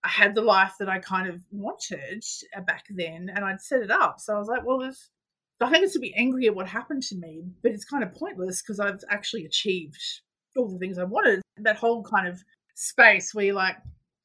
I 0.04 0.09
had 0.09 0.35
the 0.35 0.42
life 0.42 0.75
that 0.78 0.88
I 0.88 1.00
kind 1.00 1.28
of 1.28 1.45
wanted 1.50 2.23
uh, 2.57 2.61
back 2.61 2.85
then, 2.90 3.30
and 3.35 3.45
I'd 3.45 3.61
set 3.61 3.83
it 3.83 3.90
up. 3.90 4.21
So 4.21 4.35
I 4.35 4.38
was 4.38 4.47
like, 4.47 4.64
well, 4.64 4.78
there's, 4.78 5.11
I 5.61 5.71
think 5.71 5.85
it's 5.85 5.95
to 5.95 5.99
be 5.99 6.15
angry 6.15 6.47
at 6.47 6.55
what 6.55 6.69
happened 6.69 7.03
to 7.05 7.17
me, 7.17 7.43
but 7.62 7.73
it's 7.73 7.85
kind 7.85 8.05
of 8.05 8.15
pointless 8.15 8.62
because 8.62 8.79
I've 8.79 9.00
actually 9.11 9.45
achieved 9.45 10.00
all 10.57 10.69
the 10.69 10.79
things 10.79 10.99
I 10.99 11.05
wanted. 11.05 11.43
That 11.57 11.77
whole 11.77 12.03
kind 12.03 12.29
of 12.29 12.43
space 12.75 13.35
where 13.35 13.47
you're 13.47 13.55
like, 13.55 13.77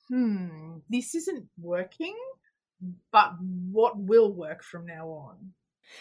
hmm, 0.10 0.78
this 0.90 1.16
isn't 1.16 1.46
working, 1.60 2.16
but 3.12 3.34
what 3.72 3.98
will 3.98 4.32
work 4.32 4.64
from 4.64 4.86
now 4.86 5.08
on? 5.08 5.54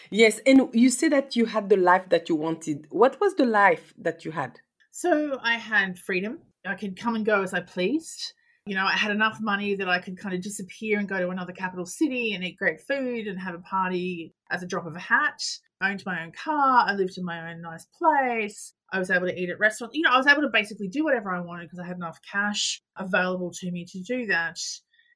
Yes, 0.09 0.39
and 0.45 0.69
you 0.73 0.89
say 0.89 1.09
that 1.09 1.35
you 1.35 1.45
had 1.45 1.69
the 1.69 1.77
life 1.77 2.09
that 2.09 2.29
you 2.29 2.35
wanted. 2.35 2.87
What 2.89 3.19
was 3.19 3.35
the 3.35 3.45
life 3.45 3.93
that 3.97 4.25
you 4.25 4.31
had? 4.31 4.59
So 4.91 5.39
I 5.41 5.55
had 5.55 5.97
freedom. 5.97 6.39
I 6.65 6.75
could 6.75 6.99
come 6.99 7.15
and 7.15 7.25
go 7.25 7.41
as 7.41 7.53
I 7.53 7.61
pleased. 7.61 8.33
You 8.65 8.75
know, 8.75 8.85
I 8.85 8.93
had 8.93 9.11
enough 9.11 9.39
money 9.41 9.75
that 9.75 9.89
I 9.89 9.99
could 9.99 10.17
kind 10.17 10.33
of 10.33 10.41
disappear 10.41 10.97
and 10.97 11.07
go 11.07 11.19
to 11.19 11.29
another 11.29 11.51
capital 11.51 11.85
city 11.85 12.33
and 12.33 12.43
eat 12.45 12.57
great 12.57 12.79
food 12.79 13.27
and 13.27 13.37
have 13.39 13.55
a 13.55 13.59
party 13.59 14.33
at 14.49 14.61
the 14.61 14.65
drop 14.65 14.85
of 14.85 14.95
a 14.95 14.99
hat. 14.99 15.41
I 15.81 15.91
owned 15.91 16.03
my 16.05 16.23
own 16.23 16.31
car. 16.31 16.85
I 16.87 16.93
lived 16.93 17.17
in 17.17 17.25
my 17.25 17.51
own 17.51 17.61
nice 17.61 17.85
place. 17.99 18.73
I 18.93 18.99
was 18.99 19.09
able 19.09 19.27
to 19.27 19.37
eat 19.37 19.49
at 19.49 19.59
restaurants. 19.59 19.97
You 19.97 20.03
know, 20.03 20.11
I 20.11 20.17
was 20.17 20.27
able 20.27 20.43
to 20.43 20.49
basically 20.49 20.87
do 20.87 21.03
whatever 21.03 21.33
I 21.33 21.41
wanted 21.41 21.63
because 21.63 21.79
I 21.79 21.87
had 21.87 21.97
enough 21.97 22.19
cash 22.31 22.81
available 22.95 23.51
to 23.51 23.69
me 23.71 23.85
to 23.85 23.99
do 24.01 24.27
that. 24.27 24.57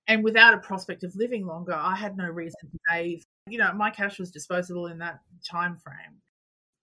And 0.07 0.25
without 0.25 0.53
a 0.53 0.59
prospect 0.59 1.03
of 1.03 1.15
living 1.15 1.45
longer, 1.45 1.73
I 1.73 1.95
had 1.95 2.17
no 2.17 2.25
reason 2.25 2.59
to 2.71 2.79
save. 2.89 3.23
You 3.47 3.59
know, 3.59 3.71
my 3.73 3.91
cash 3.91 4.19
was 4.19 4.31
disposable 4.31 4.87
in 4.87 4.97
that 4.97 5.19
time 5.49 5.77
frame. 5.77 6.21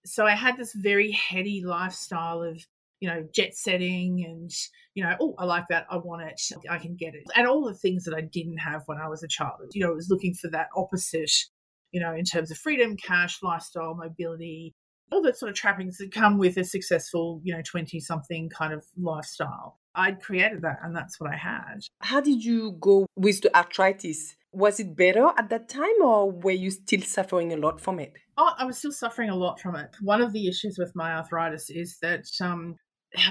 So 0.05 0.25
I 0.25 0.35
had 0.35 0.57
this 0.57 0.73
very 0.73 1.11
heady 1.11 1.63
lifestyle 1.63 2.41
of 2.41 2.63
you 2.99 3.09
know, 3.09 3.27
jet 3.33 3.55
setting 3.55 4.23
and, 4.25 4.51
you 4.93 5.03
know, 5.03 5.15
oh, 5.19 5.35
I 5.37 5.45
like 5.45 5.65
that. 5.69 5.85
I 5.89 5.97
want 5.97 6.23
it. 6.23 6.41
I 6.69 6.77
can 6.77 6.95
get 6.95 7.13
it. 7.13 7.23
And 7.35 7.47
all 7.47 7.65
the 7.65 7.73
things 7.73 8.03
that 8.05 8.15
I 8.15 8.21
didn't 8.21 8.57
have 8.57 8.83
when 8.85 8.97
I 8.97 9.07
was 9.07 9.23
a 9.23 9.27
child. 9.27 9.71
You 9.73 9.85
know, 9.85 9.91
I 9.91 9.95
was 9.95 10.09
looking 10.09 10.33
for 10.33 10.49
that 10.49 10.67
opposite, 10.75 11.31
you 11.91 11.99
know, 11.99 12.13
in 12.13 12.25
terms 12.25 12.51
of 12.51 12.57
freedom, 12.57 12.95
cash, 12.97 13.39
lifestyle, 13.43 13.95
mobility, 13.95 14.73
all 15.11 15.21
the 15.21 15.33
sort 15.33 15.49
of 15.49 15.55
trappings 15.55 15.97
that 15.97 16.11
come 16.11 16.37
with 16.37 16.57
a 16.57 16.63
successful, 16.63 17.41
you 17.43 17.53
know, 17.53 17.61
20 17.61 17.99
something 17.99 18.49
kind 18.49 18.73
of 18.73 18.83
lifestyle. 18.97 19.79
I'd 19.93 20.21
created 20.21 20.61
that 20.63 20.79
and 20.83 20.95
that's 20.95 21.19
what 21.19 21.31
I 21.31 21.37
had. 21.37 21.79
How 22.01 22.21
did 22.21 22.43
you 22.43 22.75
go 22.79 23.05
with 23.15 23.41
the 23.41 23.55
arthritis? 23.55 24.35
Was 24.51 24.79
it 24.79 24.95
better 24.95 25.31
at 25.37 25.49
that 25.49 25.69
time 25.69 26.01
or 26.01 26.31
were 26.31 26.51
you 26.51 26.71
still 26.71 27.01
suffering 27.01 27.53
a 27.53 27.57
lot 27.57 27.79
from 27.79 27.99
it? 27.99 28.13
Oh, 28.37 28.51
I 28.57 28.65
was 28.65 28.77
still 28.77 28.91
suffering 28.91 29.29
a 29.29 29.35
lot 29.35 29.59
from 29.59 29.75
it. 29.75 29.95
One 30.01 30.21
of 30.21 30.33
the 30.33 30.47
issues 30.47 30.77
with 30.77 30.95
my 30.95 31.13
arthritis 31.13 31.69
is 31.69 31.97
that 32.01 32.25
um, 32.41 32.75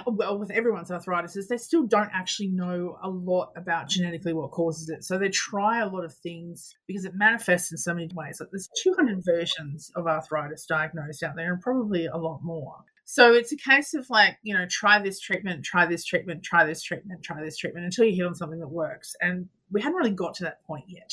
well, 0.07 0.39
with 0.39 0.51
everyone's 0.51 0.91
arthritis 0.91 1.37
is 1.37 1.49
they 1.49 1.57
still 1.57 1.87
don't 1.87 2.11
actually 2.13 2.49
know 2.49 2.99
a 3.03 3.09
lot 3.09 3.53
about 3.57 3.89
genetically 3.89 4.33
what 4.33 4.51
causes 4.51 4.89
it. 4.89 5.05
So 5.05 5.19
they 5.19 5.29
try 5.29 5.81
a 5.81 5.89
lot 5.89 6.05
of 6.05 6.15
things 6.15 6.75
because 6.87 7.05
it 7.05 7.15
manifests 7.15 7.73
in 7.73 7.79
so 7.79 7.95
many 7.95 8.11
ways. 8.15 8.39
Like 8.41 8.51
there's 8.51 8.69
200 8.83 9.25
versions 9.25 9.91
of 9.97 10.07
arthritis 10.07 10.67
diagnosed 10.67 11.23
out 11.23 11.37
there, 11.37 11.53
and 11.53 11.61
probably 11.61 12.07
a 12.07 12.17
lot 12.17 12.41
more. 12.43 12.77
So 13.05 13.35
it's 13.35 13.53
a 13.53 13.57
case 13.57 13.95
of 13.95 14.07
like, 14.09 14.39
you 14.43 14.55
know, 14.55 14.67
try 14.69 15.01
this 15.01 15.21
treatment, 15.21 15.65
try 15.65 15.87
this 15.87 16.05
treatment, 16.05 16.43
try 16.43 16.65
this 16.65 16.83
treatment, 16.83 17.23
try 17.23 17.43
this 17.43 17.59
treatment 17.59 17.85
until 17.85 18.07
you 18.07 18.17
hit 18.17 18.27
on 18.27 18.35
something 18.35 18.61
that 18.61 18.69
works. 18.69 19.15
And 19.21 19.49
we 19.71 19.83
hadn't 19.83 19.97
really 19.97 20.11
got 20.11 20.35
to 20.37 20.45
that 20.45 20.65
point 20.65 20.85
yet. 20.89 21.13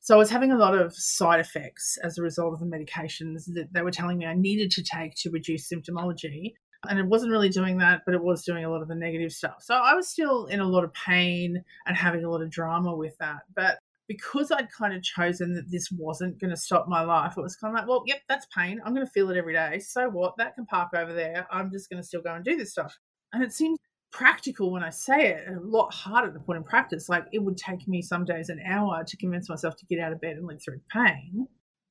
So 0.00 0.14
I 0.14 0.18
was 0.18 0.30
having 0.30 0.50
a 0.50 0.56
lot 0.56 0.74
of 0.74 0.94
side 0.96 1.38
effects 1.38 1.98
as 2.02 2.18
a 2.18 2.22
result 2.22 2.54
of 2.54 2.60
the 2.60 2.66
medications 2.66 3.44
that 3.54 3.68
they 3.72 3.82
were 3.82 3.90
telling 3.90 4.18
me 4.18 4.26
I 4.26 4.34
needed 4.34 4.70
to 4.72 4.82
take 4.82 5.14
to 5.16 5.30
reduce 5.30 5.70
symptomology 5.70 6.54
and 6.88 6.98
it 6.98 7.06
wasn't 7.06 7.32
really 7.32 7.48
doing 7.48 7.78
that, 7.78 8.02
but 8.06 8.14
it 8.14 8.22
was 8.22 8.44
doing 8.44 8.64
a 8.64 8.70
lot 8.70 8.82
of 8.82 8.88
the 8.88 8.94
negative 8.94 9.32
stuff. 9.32 9.56
So 9.60 9.74
I 9.74 9.94
was 9.94 10.08
still 10.08 10.46
in 10.46 10.60
a 10.60 10.68
lot 10.68 10.84
of 10.84 10.92
pain 10.94 11.62
and 11.86 11.96
having 11.96 12.24
a 12.24 12.30
lot 12.30 12.42
of 12.42 12.50
drama 12.50 12.94
with 12.94 13.16
that. 13.18 13.40
But 13.56 13.78
because 14.06 14.50
I'd 14.52 14.70
kind 14.70 14.94
of 14.94 15.02
chosen 15.02 15.54
that 15.54 15.70
this 15.70 15.90
wasn't 15.90 16.40
going 16.40 16.50
to 16.50 16.56
stop 16.56 16.86
my 16.88 17.02
life, 17.02 17.34
it 17.36 17.42
was 17.42 17.56
kind 17.56 17.74
of 17.74 17.80
like, 17.80 17.88
well, 17.88 18.04
yep, 18.06 18.20
that's 18.28 18.46
pain. 18.56 18.80
I'm 18.84 18.94
going 18.94 19.04
to 19.04 19.12
feel 19.12 19.30
it 19.30 19.36
every 19.36 19.54
day. 19.54 19.80
So 19.80 20.08
what? 20.08 20.34
That 20.38 20.54
can 20.54 20.66
park 20.66 20.90
over 20.94 21.12
there. 21.12 21.46
I'm 21.50 21.70
just 21.70 21.90
going 21.90 22.00
to 22.00 22.06
still 22.06 22.22
go 22.22 22.34
and 22.34 22.44
do 22.44 22.56
this 22.56 22.70
stuff. 22.70 22.96
And 23.32 23.42
it 23.42 23.52
seems 23.52 23.78
practical 24.10 24.72
when 24.72 24.82
I 24.82 24.90
say 24.90 25.28
it, 25.28 25.48
a 25.48 25.60
lot 25.60 25.92
harder 25.92 26.32
to 26.32 26.38
put 26.38 26.56
in 26.56 26.64
practice. 26.64 27.08
Like 27.08 27.26
it 27.32 27.42
would 27.42 27.58
take 27.58 27.86
me 27.86 28.00
some 28.02 28.24
days 28.24 28.48
an 28.48 28.60
hour 28.66 29.04
to 29.04 29.16
convince 29.16 29.48
myself 29.48 29.76
to 29.76 29.86
get 29.86 30.00
out 30.00 30.12
of 30.12 30.20
bed 30.20 30.36
and 30.36 30.46
live 30.46 30.62
through 30.62 30.80
pain, 30.90 31.48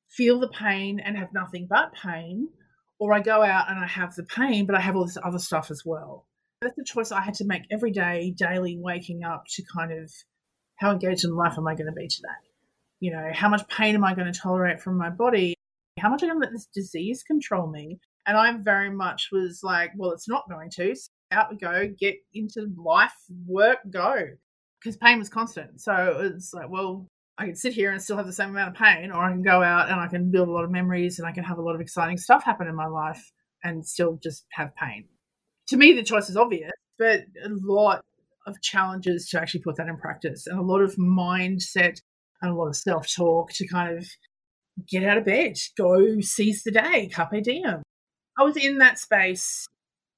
feel 0.08 0.40
the 0.40 0.48
pain 0.48 0.98
and 0.98 1.16
have 1.16 1.32
nothing 1.32 1.66
but 1.68 1.92
pain 1.92 2.48
or 2.98 3.12
I 3.12 3.20
go 3.20 3.42
out 3.42 3.70
and 3.70 3.78
I 3.78 3.86
have 3.86 4.14
the 4.14 4.24
pain, 4.24 4.66
but 4.66 4.74
I 4.74 4.80
have 4.80 4.96
all 4.96 5.04
this 5.04 5.18
other 5.22 5.38
stuff 5.38 5.70
as 5.70 5.82
well. 5.84 6.26
That's 6.60 6.76
the 6.76 6.84
choice 6.84 7.12
I 7.12 7.20
had 7.20 7.34
to 7.34 7.44
make 7.44 7.62
every 7.70 7.92
day, 7.92 8.34
daily, 8.36 8.76
waking 8.78 9.22
up 9.22 9.44
to 9.50 9.62
kind 9.72 9.92
of 9.92 10.12
how 10.76 10.90
engaged 10.90 11.24
in 11.24 11.34
life 11.34 11.54
am 11.56 11.68
I 11.68 11.74
going 11.74 11.86
to 11.86 11.92
be 11.92 12.08
today? 12.08 12.28
You 13.00 13.12
know, 13.12 13.30
how 13.32 13.48
much 13.48 13.68
pain 13.68 13.94
am 13.94 14.04
I 14.04 14.14
going 14.14 14.32
to 14.32 14.38
tolerate 14.38 14.80
from 14.80 14.96
my 14.96 15.10
body? 15.10 15.54
How 16.00 16.10
much 16.10 16.22
am 16.22 16.30
I 16.30 16.32
going 16.32 16.42
to 16.42 16.46
let 16.46 16.52
this 16.52 16.68
disease 16.74 17.22
control 17.22 17.68
me? 17.68 18.00
And 18.26 18.36
I 18.36 18.52
very 18.52 18.90
much 18.90 19.28
was 19.30 19.60
like, 19.62 19.92
well, 19.96 20.10
it's 20.10 20.28
not 20.28 20.48
going 20.48 20.70
to. 20.70 20.94
So 20.94 21.08
out 21.30 21.50
we 21.50 21.56
go, 21.58 21.88
get 21.98 22.16
into 22.34 22.72
life, 22.76 23.14
work, 23.46 23.78
go. 23.88 24.14
Because 24.80 24.96
pain 24.96 25.18
was 25.18 25.28
constant. 25.28 25.80
So 25.80 26.30
it's 26.34 26.52
like, 26.52 26.70
well, 26.70 27.06
I 27.38 27.46
can 27.46 27.54
sit 27.54 27.72
here 27.72 27.92
and 27.92 28.02
still 28.02 28.16
have 28.16 28.26
the 28.26 28.32
same 28.32 28.50
amount 28.50 28.70
of 28.70 28.74
pain, 28.74 29.12
or 29.12 29.22
I 29.22 29.30
can 29.30 29.42
go 29.42 29.62
out 29.62 29.88
and 29.88 30.00
I 30.00 30.08
can 30.08 30.30
build 30.30 30.48
a 30.48 30.52
lot 30.52 30.64
of 30.64 30.72
memories 30.72 31.18
and 31.18 31.28
I 31.28 31.32
can 31.32 31.44
have 31.44 31.58
a 31.58 31.62
lot 31.62 31.76
of 31.76 31.80
exciting 31.80 32.18
stuff 32.18 32.42
happen 32.42 32.66
in 32.66 32.74
my 32.74 32.86
life 32.86 33.30
and 33.62 33.86
still 33.86 34.18
just 34.20 34.44
have 34.50 34.74
pain. 34.74 35.04
To 35.68 35.76
me, 35.76 35.92
the 35.92 36.02
choice 36.02 36.28
is 36.28 36.36
obvious, 36.36 36.72
but 36.98 37.20
a 37.44 37.48
lot 37.48 38.04
of 38.46 38.60
challenges 38.60 39.28
to 39.28 39.40
actually 39.40 39.60
put 39.60 39.76
that 39.76 39.86
in 39.86 39.98
practice 39.98 40.46
and 40.48 40.58
a 40.58 40.62
lot 40.62 40.80
of 40.80 40.96
mindset 40.96 42.00
and 42.42 42.50
a 42.50 42.54
lot 42.54 42.68
of 42.68 42.76
self 42.76 43.06
talk 43.14 43.52
to 43.52 43.68
kind 43.68 43.96
of 43.96 44.06
get 44.88 45.04
out 45.04 45.18
of 45.18 45.24
bed, 45.24 45.56
go 45.76 46.20
seize 46.20 46.64
the 46.64 46.72
day, 46.72 47.08
carpe 47.12 47.42
diem. 47.42 47.82
I 48.36 48.42
was 48.42 48.56
in 48.56 48.78
that 48.78 48.98
space, 48.98 49.66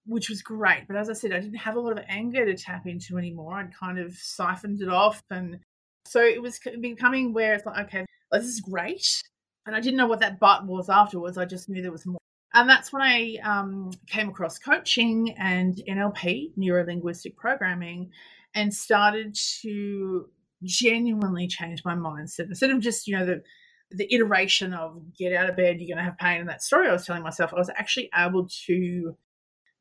which 0.07 0.31
was 0.31 0.41
great. 0.41 0.85
But 0.87 0.97
as 0.97 1.11
I 1.11 1.15
said, 1.15 1.33
I 1.33 1.41
didn't 1.41 1.57
have 1.57 1.77
a 1.77 1.81
lot 1.81 1.99
of 1.99 2.05
anger 2.09 2.47
to 2.47 2.55
tap 2.55 2.87
into 2.87 3.19
anymore. 3.19 3.55
I'd 3.55 3.75
kind 3.75 3.99
of 3.99 4.15
siphoned 4.15 4.81
it 4.81 4.89
off 4.89 5.23
and 5.31 5.59
so 6.05 6.21
it 6.23 6.41
was 6.41 6.59
becoming 6.81 7.33
where 7.33 7.55
it's 7.55 7.67
like, 7.67 7.87
okay, 7.87 8.07
this 8.33 8.45
is 8.45 8.61
great. 8.61 9.23
And 9.67 9.77
I 9.77 9.81
didn't 9.81 9.99
know 9.99 10.07
what 10.07 10.21
that 10.21 10.41
but 10.41 10.67
was 10.67 10.89
afterwards. 10.89 11.39
I 11.39 11.45
just 11.45 11.69
knew 11.69 11.83
there 11.83 11.93
was 11.93 12.07
more. 12.07 12.19
And 12.53 12.69
that's 12.69 12.93
when 12.93 13.03
I 13.03 13.37
um, 13.45 13.91
came 14.07 14.29
across 14.29 14.59
coaching 14.59 15.35
and 15.39 15.81
NLP, 15.89 16.53
neuro 16.57 16.85
linguistic 16.85 17.37
programming, 17.37 18.11
and 18.55 18.75
started 18.75 19.37
to 19.63 20.29
genuinely 20.65 21.47
change 21.47 21.85
my 21.85 21.95
mindset. 21.95 22.47
Instead 22.49 22.71
of 22.71 22.81
just, 22.81 23.07
you 23.07 23.17
know, 23.17 23.27
the 23.27 23.43
the 23.93 24.13
iteration 24.15 24.73
of 24.73 25.03
get 25.19 25.35
out 25.35 25.51
of 25.51 25.57
bed, 25.57 25.81
you're 25.81 25.95
going 25.95 25.99
to 25.99 26.09
have 26.09 26.19
pain, 26.19 26.41
and 26.41 26.49
that 26.49 26.63
story 26.63 26.89
I 26.89 26.93
was 26.93 27.05
telling 27.05 27.25
myself, 27.25 27.53
I 27.53 27.59
was 27.59 27.71
actually 27.71 28.09
able 28.17 28.49
to 28.67 29.17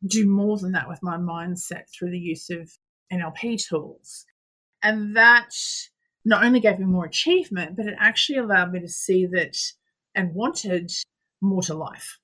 do 0.06 0.28
more 0.28 0.58
than 0.58 0.72
that 0.72 0.90
with 0.90 1.04
my 1.04 1.18
mindset 1.18 1.84
through 1.94 2.12
the 2.12 2.20
use 2.20 2.50
of 2.50 2.72
NLP 3.12 3.68
tools. 3.68 4.26
And 4.82 5.16
that 5.16 5.52
not 6.26 6.44
only 6.44 6.60
gave 6.60 6.80
me 6.80 6.86
more 6.86 7.06
achievement, 7.06 7.76
but 7.76 7.86
it 7.86 7.96
actually 8.00 8.40
allowed 8.40 8.72
me 8.72 8.80
to 8.82 8.88
see 8.88 9.26
that 9.28 9.58
and 10.16 10.34
wanted 10.34 10.92
more 11.42 11.62
to 11.64 11.74
life. 11.74 12.20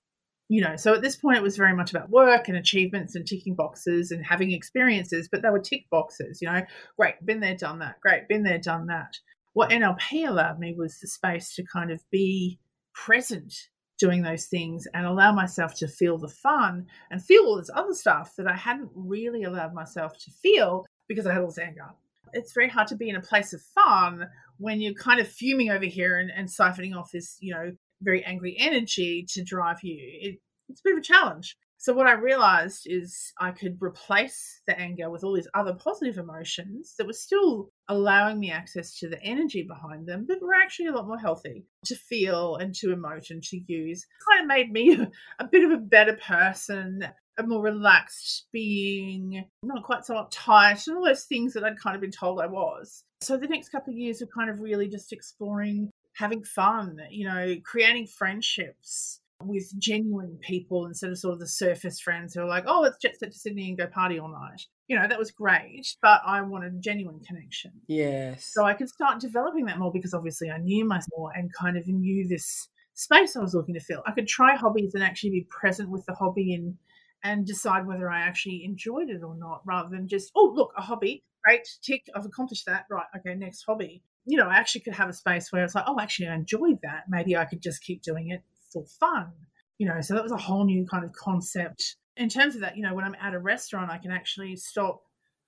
You 0.48 0.62
know, 0.62 0.76
so 0.76 0.94
at 0.94 1.02
this 1.02 1.16
point, 1.16 1.38
it 1.38 1.44
was 1.44 1.58
very 1.58 1.76
much 1.76 1.90
about 1.92 2.12
work 2.12 2.48
and 2.48 2.58
achievements 2.58 3.16
and 3.16 3.26
ticking 3.26 3.56
boxes 3.56 4.12
and 4.12 4.24
having 4.24 4.52
experiences, 4.52 5.28
but 5.32 5.42
they 5.42 5.50
were 5.50 5.60
tick 5.60 5.86
boxes, 5.90 6.40
you 6.40 6.48
know, 6.48 6.62
great, 6.98 7.16
been 7.26 7.40
there, 7.40 7.56
done 7.56 7.80
that, 7.80 8.00
great, 8.02 8.28
been 8.28 8.44
there, 8.44 8.60
done 8.60 8.86
that. 8.88 9.18
What 9.54 9.72
NLP 9.72 10.28
allowed 10.28 10.60
me 10.60 10.76
was 10.78 11.00
the 11.00 11.08
space 11.08 11.56
to 11.56 11.64
kind 11.64 11.90
of 11.90 12.04
be 12.12 12.60
present 12.94 13.56
doing 13.98 14.22
those 14.22 14.46
things 14.46 14.88
and 14.94 15.06
allow 15.06 15.32
myself 15.32 15.74
to 15.76 15.88
feel 15.88 16.18
the 16.18 16.28
fun 16.28 16.86
and 17.10 17.24
feel 17.24 17.46
all 17.46 17.58
this 17.58 17.72
other 17.74 17.94
stuff 17.94 18.34
that 18.38 18.48
I 18.48 18.56
hadn't 18.56 18.92
really 18.94 19.44
allowed 19.44 19.74
myself 19.74 20.14
to 20.26 20.32
feel 20.32 20.86
because 21.08 21.26
I 21.26 21.34
had 21.34 21.42
all 21.42 21.48
this 21.48 21.58
anger 21.58 21.90
it's 22.36 22.54
very 22.54 22.70
hard 22.70 22.88
to 22.88 22.96
be 22.96 23.10
in 23.10 23.16
a 23.16 23.22
place 23.22 23.54
of 23.54 23.62
fun 23.62 24.28
when 24.58 24.82
you're 24.82 24.94
kind 24.94 25.20
of 25.20 25.28
fuming 25.28 25.70
over 25.70 25.86
here 25.86 26.18
and, 26.18 26.32
and 26.36 26.48
siphoning 26.48 26.96
off 26.96 27.12
this, 27.12 27.38
you 27.40 27.54
know, 27.54 27.72
very 28.02 28.24
angry 28.26 28.56
energy 28.60 29.26
to 29.30 29.44
drive 29.44 29.78
you. 29.82 29.98
It, 30.00 30.40
it's 30.70 30.82
a 30.82 30.84
bit 30.84 30.94
of 30.94 31.00
a 31.00 31.02
challenge. 31.02 31.58
So, 31.78 31.94
what 31.94 32.08
I 32.08 32.14
realized 32.14 32.84
is 32.86 33.34
I 33.40 33.52
could 33.52 33.78
replace 33.82 34.62
the 34.68 34.80
anger 34.80 35.10
with 35.10 35.24
all 35.24 35.34
these 35.34 35.48
other 35.54 35.74
positive 35.74 36.18
emotions 36.18 36.96
that 36.98 37.08
were 37.08 37.14
still 37.14 37.70
allowing 37.88 38.40
me 38.40 38.52
access 38.52 38.98
to 39.00 39.10
the 39.10 39.22
energy 39.24 39.64
behind 39.64 40.08
them, 40.08 40.26
but 40.28 40.42
were 40.42 40.54
actually 40.54 40.88
a 40.88 40.92
lot 40.92 41.08
more 41.08 41.18
healthy 41.18 41.66
to 41.86 41.96
feel 41.96 42.56
and 42.56 42.74
to 42.76 42.88
emote 42.88 43.30
and 43.30 43.44
to 43.44 43.60
use. 43.68 44.06
Kind 44.30 44.42
of 44.42 44.48
made 44.48 44.72
me 44.72 44.98
a 45.40 45.48
bit 45.48 45.64
of 45.64 45.72
a 45.72 45.82
better 45.82 46.18
person, 46.18 47.08
a 47.38 47.44
more 47.44 47.62
relaxed 47.62 48.48
being, 48.52 49.46
not 49.64 49.84
quite 49.84 50.06
so 50.06 50.16
uptight, 50.16 50.88
and 50.88 50.98
all 50.98 51.06
those 51.06 51.26
things 51.26 51.54
that 51.54 51.64
I'd 51.64 51.80
kind 51.80 51.96
of 51.96 52.02
been 52.02 52.12
told 52.12 52.40
I 52.40 52.48
was. 52.48 53.04
So, 53.22 53.38
the 53.38 53.48
next 53.48 53.70
couple 53.70 53.94
of 53.94 54.00
years 54.00 54.22
were 54.22 54.28
kind 54.28 54.50
of 54.50 54.60
really 54.60 54.88
just 54.88 55.14
exploring 55.14 55.90
having 56.16 56.44
fun, 56.44 56.98
you 57.12 57.28
know, 57.28 57.56
creating 57.64 58.08
friendships 58.08 59.20
with 59.48 59.72
genuine 59.80 60.38
people 60.42 60.86
instead 60.86 61.12
of 61.12 61.18
sort 61.18 61.34
of 61.34 61.40
the 61.40 61.48
surface 61.48 62.00
friends 62.00 62.34
who 62.34 62.42
are 62.42 62.48
like, 62.48 62.66
oh, 62.68 62.82
let's 62.82 62.98
jet 62.98 63.18
set 63.18 63.32
to 63.32 63.38
Sydney 63.38 63.70
and 63.70 63.78
go 63.78 63.88
party 63.88 64.20
all 64.20 64.30
night. 64.30 64.62
You 64.88 65.00
know, 65.00 65.08
that 65.08 65.20
was 65.20 65.32
great, 65.32 65.96
but 66.02 66.22
I 66.26 66.42
wanted 66.42 66.82
genuine 66.82 67.20
connection. 67.28 67.72
Yes. 67.88 68.50
So 68.54 68.64
I 68.64 68.74
could 68.74 68.90
start 68.90 69.20
developing 69.20 69.66
that 69.66 69.80
more 69.80 69.92
because 69.92 70.14
obviously 70.14 70.52
I 70.52 70.58
knew 70.58 70.86
myself 70.86 71.10
more 71.18 71.32
and 71.36 71.52
kind 71.54 71.78
of 71.78 71.88
knew 71.88 72.28
this 72.28 72.68
space 72.94 73.36
I 73.36 73.42
was 73.42 73.54
looking 73.54 73.74
to 73.76 73.80
fill. 73.80 74.04
I 74.06 74.12
could 74.12 74.28
try 74.28 74.56
hobbies 74.56 74.94
and 74.94 75.04
actually 75.04 75.32
be 75.32 75.48
present 75.50 75.90
with 75.90 76.06
the 76.06 76.14
hobby 76.14 76.54
and 76.54 76.76
and 77.24 77.46
decide 77.46 77.88
whether 77.88 78.08
I 78.08 78.20
actually 78.20 78.64
enjoyed 78.64 79.10
it 79.10 79.24
or 79.24 79.36
not, 79.36 79.62
rather 79.66 79.90
than 79.90 80.08
just, 80.08 80.32
oh, 80.36 80.54
look, 80.56 80.72
a 80.78 80.82
hobby, 80.82 81.24
great, 81.44 81.68
tick, 81.82 82.06
I've 82.16 82.26
accomplished 82.26 82.68
that, 82.68 82.86
right, 82.92 83.08
okay, 83.18 83.34
next 83.34 83.64
hobby. 83.68 84.04
You 84.26 84.38
know, 84.38 84.48
I 84.48 84.58
actually 84.58 84.82
could 84.82 84.94
have 84.94 85.10
a 85.10 85.14
space 85.14 85.52
where 85.52 85.64
it's 85.64 85.74
like, 85.74 85.86
oh, 85.88 86.00
actually, 86.00 86.28
I 86.28 86.36
enjoyed 86.36 86.78
that. 86.84 87.06
Maybe 87.10 87.36
I 87.36 87.46
could 87.46 87.64
just 87.64 87.84
keep 87.84 88.04
doing 88.04 88.30
it 88.30 88.44
for 88.76 88.86
fun. 89.00 89.32
You 89.78 89.88
know, 89.88 90.02
so 90.02 90.14
that 90.14 90.24
was 90.24 90.32
a 90.32 90.38
whole 90.38 90.66
new 90.66 90.86
kind 90.86 91.06
of 91.06 91.12
concept. 91.14 91.96
In 92.18 92.30
terms 92.30 92.56
of 92.56 92.62
that, 92.62 92.78
you 92.78 92.84
know, 92.84 92.94
when 92.94 93.06
I'm 93.06 93.16
at 93.22 93.34
a 93.34 93.40
restaurant, 93.40 93.92
I 93.92 93.98
can 93.98 94.12
actually 94.12 94.56
stop, 94.56 95.02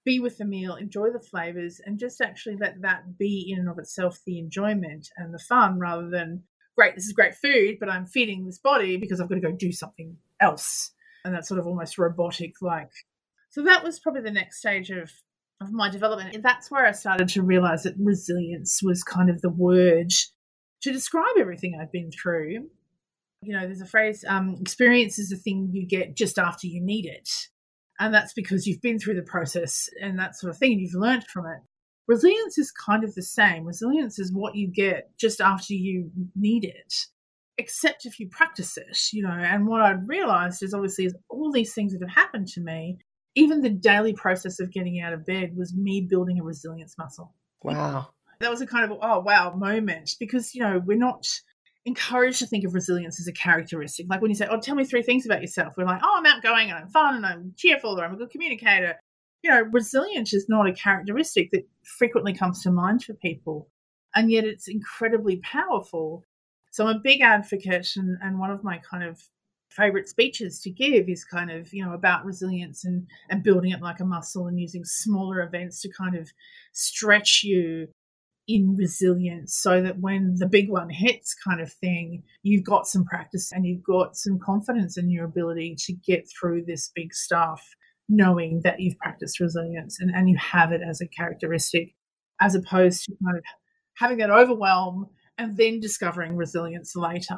be 0.06 0.20
with 0.20 0.38
the 0.38 0.46
meal, 0.46 0.76
enjoy 0.76 1.12
the 1.12 1.20
flavors, 1.20 1.80
and 1.86 2.00
just 2.00 2.22
actually 2.22 2.58
let 2.60 2.82
that 2.82 3.18
be 3.18 3.48
in 3.50 3.60
and 3.60 3.70
of 3.70 3.80
itself 3.80 4.20
the 4.26 4.40
enjoyment 4.40 5.08
and 5.18 5.34
the 5.34 5.40
fun 5.40 5.80
rather 5.80 6.10
than, 6.10 6.44
great, 6.76 6.96
this 6.96 7.06
is 7.06 7.14
great 7.14 7.36
food, 7.36 7.78
but 7.80 7.90
I'm 7.90 8.06
feeding 8.06 8.46
this 8.46 8.60
body 8.60 8.98
because 8.98 9.22
I've 9.22 9.30
got 9.30 9.36
to 9.36 9.42
go 9.42 9.52
do 9.52 9.72
something 9.72 10.18
else. 10.42 10.92
And 11.24 11.34
that's 11.34 11.48
sort 11.48 11.60
of 11.60 11.68
almost 11.68 11.98
robotic 11.98 12.54
like. 12.62 12.92
So 13.50 13.64
that 13.64 13.84
was 13.84 14.00
probably 14.00 14.22
the 14.22 14.32
next 14.32 14.60
stage 14.60 14.90
of 14.90 15.12
of 15.60 15.72
my 15.72 15.90
development. 15.90 16.36
And 16.36 16.44
that's 16.44 16.70
where 16.70 16.86
I 16.86 16.92
started 16.92 17.30
to 17.30 17.42
realize 17.42 17.84
that 17.84 17.96
resilience 17.98 18.82
was 18.84 19.04
kind 19.04 19.30
of 19.30 19.42
the 19.42 19.50
word 19.50 20.12
to 20.82 20.92
describe 20.92 21.36
everything 21.40 21.80
I've 21.80 21.92
been 21.92 22.12
through 22.12 22.70
you 23.42 23.54
know, 23.54 23.66
there's 23.66 23.82
a 23.82 23.86
phrase, 23.86 24.26
um, 24.28 24.58
experience 24.60 25.20
is 25.20 25.30
the 25.30 25.38
thing 25.38 25.70
you 25.72 25.86
get 25.86 26.16
just 26.16 26.38
after 26.40 26.68
you 26.68 26.82
need 26.82 27.06
it. 27.06 27.30
And 28.00 28.14
that's 28.14 28.34
because 28.34 28.68
you've 28.68 28.82
been 28.82 29.00
through 29.00 29.16
the 29.16 29.24
process 29.24 29.90
and 30.02 30.20
that 30.20 30.36
sort 30.36 30.52
of 30.52 30.58
thing, 30.58 30.74
and 30.74 30.82
you've 30.82 30.94
learned 30.94 31.26
from 31.26 31.46
it. 31.46 31.60
Resilience 32.08 32.58
is 32.58 32.72
kind 32.72 33.04
of 33.04 33.16
the 33.16 33.24
same. 33.24 33.66
Resilience 33.66 34.20
is 34.20 34.32
what 34.32 34.56
you 34.56 34.68
get 34.68 35.10
just 35.18 35.42
after 35.42 35.74
you 35.74 36.12
need 36.36 36.64
it, 36.64 36.94
except 37.58 38.06
if 38.06 38.20
you 38.20 38.30
practice 38.30 38.78
it, 38.78 38.98
you 39.12 39.24
know. 39.24 39.32
And 39.32 39.68
what 39.68 39.82
I'd 39.82 40.08
realized 40.08 40.64
is 40.64 40.74
obviously 40.74 41.06
is 41.06 41.16
all 41.30 41.52
these 41.52 41.74
things 41.74 41.94
that 41.94 42.02
have 42.02 42.16
happened 42.16 42.48
to 42.50 42.62
me, 42.62 43.00
even 43.36 43.62
the 43.62 43.70
daily 43.70 44.14
process 44.14 44.60
of 44.60 44.72
getting 44.72 45.02
out 45.02 45.14
of 45.14 45.26
bed 45.26 45.56
was 45.56 45.76
me 45.76 46.08
building 46.08 46.40
a 46.40 46.44
resilience 46.44 46.96
muscle. 46.98 47.34
Wow. 47.62 48.10
That 48.40 48.52
was 48.52 48.62
a 48.62 48.68
kind 48.68 48.90
of, 48.90 48.98
oh, 49.02 49.20
wow 49.20 49.54
moment 49.56 50.12
because, 50.20 50.54
you 50.56 50.62
know, 50.62 50.82
we're 50.86 50.98
not 50.98 51.26
encouraged 51.88 52.40
to 52.40 52.46
think 52.46 52.66
of 52.66 52.74
resilience 52.74 53.20
as 53.20 53.28
a 53.28 53.32
characteristic. 53.32 54.08
Like 54.10 54.22
when 54.22 54.30
you 54.30 54.36
say, 54.36 54.48
"Oh, 54.50 54.60
tell 54.60 54.76
me 54.76 54.84
three 54.84 55.02
things 55.02 55.26
about 55.26 55.42
yourself," 55.42 55.76
we're 55.78 55.86
like, 55.86 56.02
"Oh, 56.04 56.16
I'm 56.18 56.26
outgoing 56.26 56.70
and 56.70 56.78
I'm 56.78 56.90
fun 56.90 57.16
and 57.16 57.26
I'm 57.26 57.54
cheerful 57.56 58.00
or 58.00 58.06
I'm 58.06 58.14
a 58.14 58.18
good 58.18 58.30
communicator." 58.30 59.00
You 59.42 59.52
know, 59.52 59.62
resilience 59.62 60.34
is 60.34 60.50
not 60.50 60.68
a 60.68 60.74
characteristic 60.74 61.50
that 61.52 61.68
frequently 61.84 62.34
comes 62.34 62.62
to 62.64 62.72
mind 62.72 63.04
for 63.04 63.14
people, 63.14 63.70
and 64.14 64.30
yet 64.30 64.44
it's 64.44 64.68
incredibly 64.68 65.38
powerful. 65.38 66.24
So 66.72 66.86
I'm 66.86 66.98
a 66.98 67.00
big 67.00 67.22
advocate, 67.22 67.96
and, 67.96 68.18
and 68.22 68.38
one 68.38 68.52
of 68.52 68.64
my 68.64 68.80
kind 68.80 69.04
of 69.04 69.22
favorite 69.70 70.10
speeches 70.10 70.60
to 70.62 70.70
give 70.70 71.08
is 71.08 71.24
kind 71.24 71.52
of 71.52 71.74
you 71.74 71.86
know 71.86 71.94
about 71.94 72.26
resilience 72.26 72.84
and 72.84 73.08
and 73.30 73.44
building 73.44 73.72
it 73.72 73.82
like 73.82 74.00
a 74.02 74.06
muscle 74.06 74.48
and 74.48 74.60
using 74.60 74.84
smaller 74.84 75.42
events 75.42 75.82
to 75.82 75.90
kind 75.90 76.16
of 76.16 76.30
stretch 76.74 77.44
you 77.44 77.88
in 78.48 78.76
resilience 78.78 79.56
so 79.56 79.82
that 79.82 80.00
when 80.00 80.36
the 80.38 80.48
big 80.48 80.70
one 80.70 80.90
hits 80.90 81.34
kind 81.34 81.60
of 81.60 81.72
thing 81.72 82.24
you've 82.44 82.64
got 82.64 82.88
some 82.88 83.04
practice 83.04 83.52
and 83.52 83.66
you've 83.66 83.84
got 83.84 84.16
some 84.16 84.40
confidence 84.40 84.98
in 84.98 85.10
your 85.10 85.26
ability 85.26 85.76
to 85.78 85.94
get 85.94 86.28
through 86.30 86.64
this 86.64 86.92
big 86.96 87.14
stuff 87.14 87.62
knowing 88.08 88.62
that 88.64 88.80
you've 88.80 88.98
practiced 89.00 89.40
resilience 89.40 90.00
and, 90.00 90.12
and 90.16 90.30
you 90.30 90.38
have 90.38 90.72
it 90.72 90.82
as 90.88 91.02
a 91.02 91.08
characteristic 91.08 91.94
as 92.40 92.56
opposed 92.56 93.04
to 93.04 93.12
kind 93.24 93.38
of 93.38 93.44
having 93.96 94.18
that 94.18 94.30
overwhelm 94.30 95.08
and 95.38 95.58
then 95.58 95.80
discovering 95.80 96.38
resilience 96.38 96.96
later. 96.96 97.38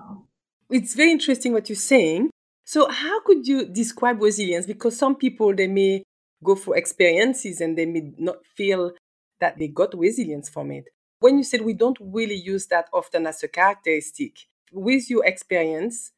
It's 0.69 0.93
very 0.93 1.11
interesting 1.11 1.53
what 1.53 1.69
you're 1.69 1.75
saying. 1.75 2.29
So 2.65 2.87
how 2.87 3.21
could 3.23 3.47
you 3.47 3.65
describe 3.65 4.21
resilience? 4.21 4.67
Because 4.67 4.95
some 4.95 5.15
people 5.15 5.55
they 5.55 5.67
may 5.67 6.03
go 6.43 6.53
through 6.53 6.75
experiences 6.75 7.61
and 7.61 7.75
they 7.75 7.87
may 7.87 8.13
not 8.17 8.37
feel 8.55 8.91
that 9.39 9.57
they 9.57 9.67
got 9.67 9.97
resilience 9.97 10.49
from 10.49 10.69
it 10.71 10.85
when 11.19 11.37
you 11.37 11.43
said 11.43 11.61
we 11.61 11.73
don't 11.73 11.97
really 12.01 12.35
use 12.35 12.67
that 12.67 12.89
often 12.93 13.27
as 13.27 13.43
a 13.43 13.47
characteristic, 13.47 14.47
with 14.71 15.09
your 15.09 15.25
experience, 15.25 16.11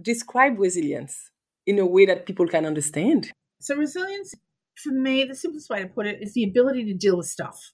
describe 0.00 0.58
resilience 0.58 1.30
in 1.66 1.78
a 1.78 1.86
way 1.86 2.06
that 2.06 2.26
people 2.26 2.46
can 2.46 2.66
understand. 2.66 3.32
So, 3.60 3.74
resilience, 3.76 4.34
for 4.76 4.92
me, 4.92 5.24
the 5.24 5.34
simplest 5.34 5.70
way 5.70 5.82
to 5.82 5.88
put 5.88 6.06
it 6.06 6.18
is 6.20 6.34
the 6.34 6.44
ability 6.44 6.84
to 6.86 6.94
deal 6.94 7.16
with 7.16 7.26
stuff. 7.26 7.72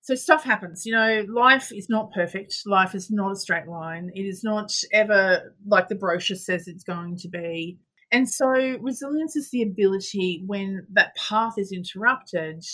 So, 0.00 0.14
stuff 0.14 0.42
happens. 0.42 0.84
You 0.84 0.92
know, 0.92 1.24
life 1.28 1.70
is 1.72 1.88
not 1.88 2.12
perfect. 2.12 2.54
Life 2.66 2.94
is 2.94 3.10
not 3.10 3.32
a 3.32 3.36
straight 3.36 3.68
line. 3.68 4.10
It 4.14 4.22
is 4.22 4.42
not 4.42 4.72
ever 4.92 5.54
like 5.66 5.88
the 5.88 5.94
brochure 5.94 6.36
says 6.36 6.66
it's 6.66 6.84
going 6.84 7.16
to 7.18 7.28
be. 7.28 7.78
And 8.10 8.28
so, 8.28 8.50
resilience 8.80 9.36
is 9.36 9.50
the 9.50 9.62
ability 9.62 10.42
when 10.46 10.86
that 10.92 11.16
path 11.16 11.54
is 11.56 11.72
interrupted 11.72 12.64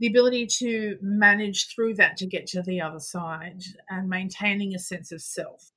the 0.00 0.06
ability 0.08 0.46
to 0.58 0.96
manage 1.00 1.74
through 1.74 1.94
that 1.94 2.16
to 2.18 2.26
get 2.26 2.46
to 2.48 2.62
the 2.62 2.80
other 2.80 3.00
side 3.00 3.62
and 3.88 4.08
maintaining 4.08 4.74
a 4.74 4.78
sense 4.78 5.12
of 5.12 5.22
self. 5.22 5.70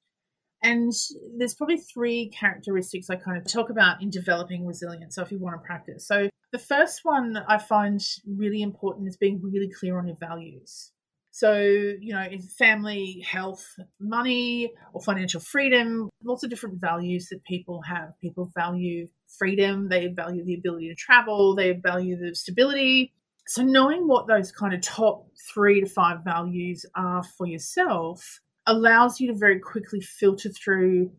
And 0.63 0.91
there's 1.37 1.53
probably 1.53 1.77
three 1.77 2.29
characteristics 2.29 3.09
I 3.09 3.15
kind 3.15 3.37
of 3.37 3.51
talk 3.51 3.69
about 3.69 4.01
in 4.01 4.09
developing 4.09 4.65
resilience. 4.65 5.15
So, 5.15 5.21
if 5.21 5.31
you 5.31 5.37
want 5.37 5.61
to 5.61 5.65
practice, 5.65 6.07
so 6.07 6.29
the 6.51 6.57
first 6.57 7.01
one 7.03 7.37
I 7.47 7.59
find 7.59 8.01
really 8.25 8.63
important 8.63 9.07
is 9.07 9.17
being 9.17 9.39
really 9.41 9.69
clear 9.69 9.99
on 9.99 10.07
your 10.07 10.17
values. 10.19 10.91
So, 11.37 11.55
you 11.55 12.13
know, 12.13 12.23
in 12.23 12.41
family, 12.41 13.23
health, 13.29 13.63
money, 13.99 14.71
or 14.93 15.01
financial 15.01 15.39
freedom, 15.39 16.09
lots 16.23 16.43
of 16.43 16.49
different 16.49 16.81
values 16.81 17.27
that 17.29 17.43
people 17.43 17.83
have. 17.83 18.19
People 18.19 18.49
value 18.55 19.07
freedom, 19.37 19.87
they 19.87 20.07
value 20.07 20.43
the 20.43 20.55
ability 20.55 20.89
to 20.89 20.95
travel, 20.95 21.53
they 21.53 21.73
value 21.73 22.17
the 22.17 22.33
stability, 22.33 23.13
so, 23.47 23.63
knowing 23.63 24.07
what 24.07 24.27
those 24.27 24.51
kind 24.51 24.73
of 24.73 24.81
top 24.81 25.25
three 25.53 25.79
to 25.79 25.87
five 25.87 26.23
values 26.23 26.85
are 26.95 27.23
for 27.23 27.47
yourself 27.47 28.41
allows 28.65 29.21
you 29.21 29.31
to 29.31 29.37
very 29.37 29.59
quickly 29.59 30.01
filter 30.01 30.49
through 30.49 31.11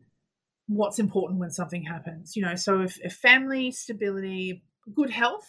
what's 0.66 0.98
important 0.98 1.40
when 1.40 1.50
something 1.50 1.82
happens. 1.82 2.36
You 2.36 2.42
know, 2.42 2.54
so 2.54 2.82
if, 2.82 2.98
if 3.02 3.14
family, 3.14 3.70
stability, 3.70 4.62
good 4.94 5.08
health, 5.08 5.48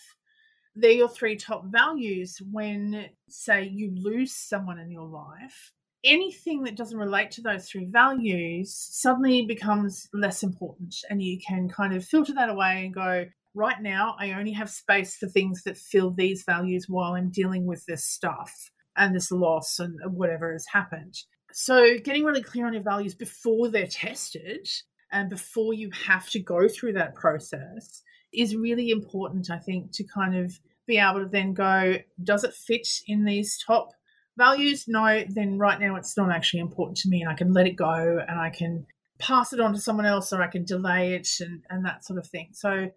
they're 0.74 0.92
your 0.92 1.10
three 1.10 1.36
top 1.36 1.66
values 1.66 2.38
when, 2.50 3.10
say, 3.28 3.66
you 3.66 3.94
lose 3.94 4.34
someone 4.34 4.80
in 4.80 4.90
your 4.90 5.08
life. 5.08 5.74
Anything 6.06 6.64
that 6.64 6.78
doesn't 6.78 6.98
relate 6.98 7.32
to 7.32 7.42
those 7.42 7.68
three 7.68 7.88
values 7.92 8.74
suddenly 8.74 9.46
becomes 9.46 10.08
less 10.14 10.44
important, 10.44 10.96
and 11.10 11.22
you 11.22 11.38
can 11.46 11.68
kind 11.68 11.94
of 11.94 12.06
filter 12.06 12.34
that 12.36 12.48
away 12.48 12.86
and 12.86 12.94
go, 12.94 13.26
right 13.60 13.82
now 13.82 14.16
I 14.18 14.32
only 14.32 14.54
have 14.54 14.70
space 14.70 15.18
for 15.18 15.28
things 15.28 15.64
that 15.64 15.78
fill 15.78 16.12
these 16.12 16.44
values 16.46 16.86
while 16.88 17.14
I'm 17.14 17.30
dealing 17.30 17.68
with 17.68 17.86
this 17.86 18.06
stuff 18.06 18.72
and 18.96 19.16
this 19.16 19.32
loss 19.32 19.80
and 19.80 20.00
whatever 20.06 20.52
has 20.54 20.66
happened. 20.72 21.16
So, 21.52 21.98
getting 21.98 22.24
really 22.24 22.44
clear 22.44 22.68
on 22.68 22.74
your 22.74 22.84
values 22.84 23.16
before 23.16 23.70
they're 23.70 23.88
tested 23.88 24.68
and 25.12 25.30
before 25.30 25.74
you 25.74 25.90
have 26.06 26.30
to 26.30 26.40
go 26.40 26.68
through 26.68 26.94
that 26.94 27.16
process 27.16 28.04
is 28.32 28.56
really 28.56 28.92
important, 28.92 29.50
I 29.50 29.58
think, 29.58 29.92
to 29.94 30.04
kind 30.04 30.36
of 30.36 30.60
be 30.86 30.98
able 30.98 31.22
to 31.22 31.30
then 31.30 31.54
go, 31.54 31.96
does 32.24 32.44
it 32.44 32.54
fit 32.54 32.88
in 33.08 33.26
these 33.26 33.58
top 33.66 33.92
values? 34.38 34.86
No, 34.88 35.24
then 35.28 35.58
right 35.58 35.80
now 35.80 35.96
it's 35.96 36.16
not 36.16 36.32
actually 36.32 36.60
important 36.60 36.98
to 37.00 37.10
me 37.10 37.22
and 37.22 37.30
I 37.30 37.36
can 37.36 37.54
let 37.54 37.68
it 37.68 37.76
go 37.76 38.24
and 38.28 38.40
I 38.40 38.52
can 38.52 38.86
pass 39.18 39.52
it 39.52 39.60
on 39.60 39.74
to 39.74 39.82
someone 39.82 40.06
else 40.06 40.32
or 40.32 40.42
I 40.42 40.48
can 40.48 40.64
delay 40.64 41.14
it 41.14 41.28
and, 41.40 41.64
and 41.70 41.86
that 41.86 42.06
sort 42.06 42.20
of 42.20 42.28
thing. 42.28 42.50
So, 42.54 42.90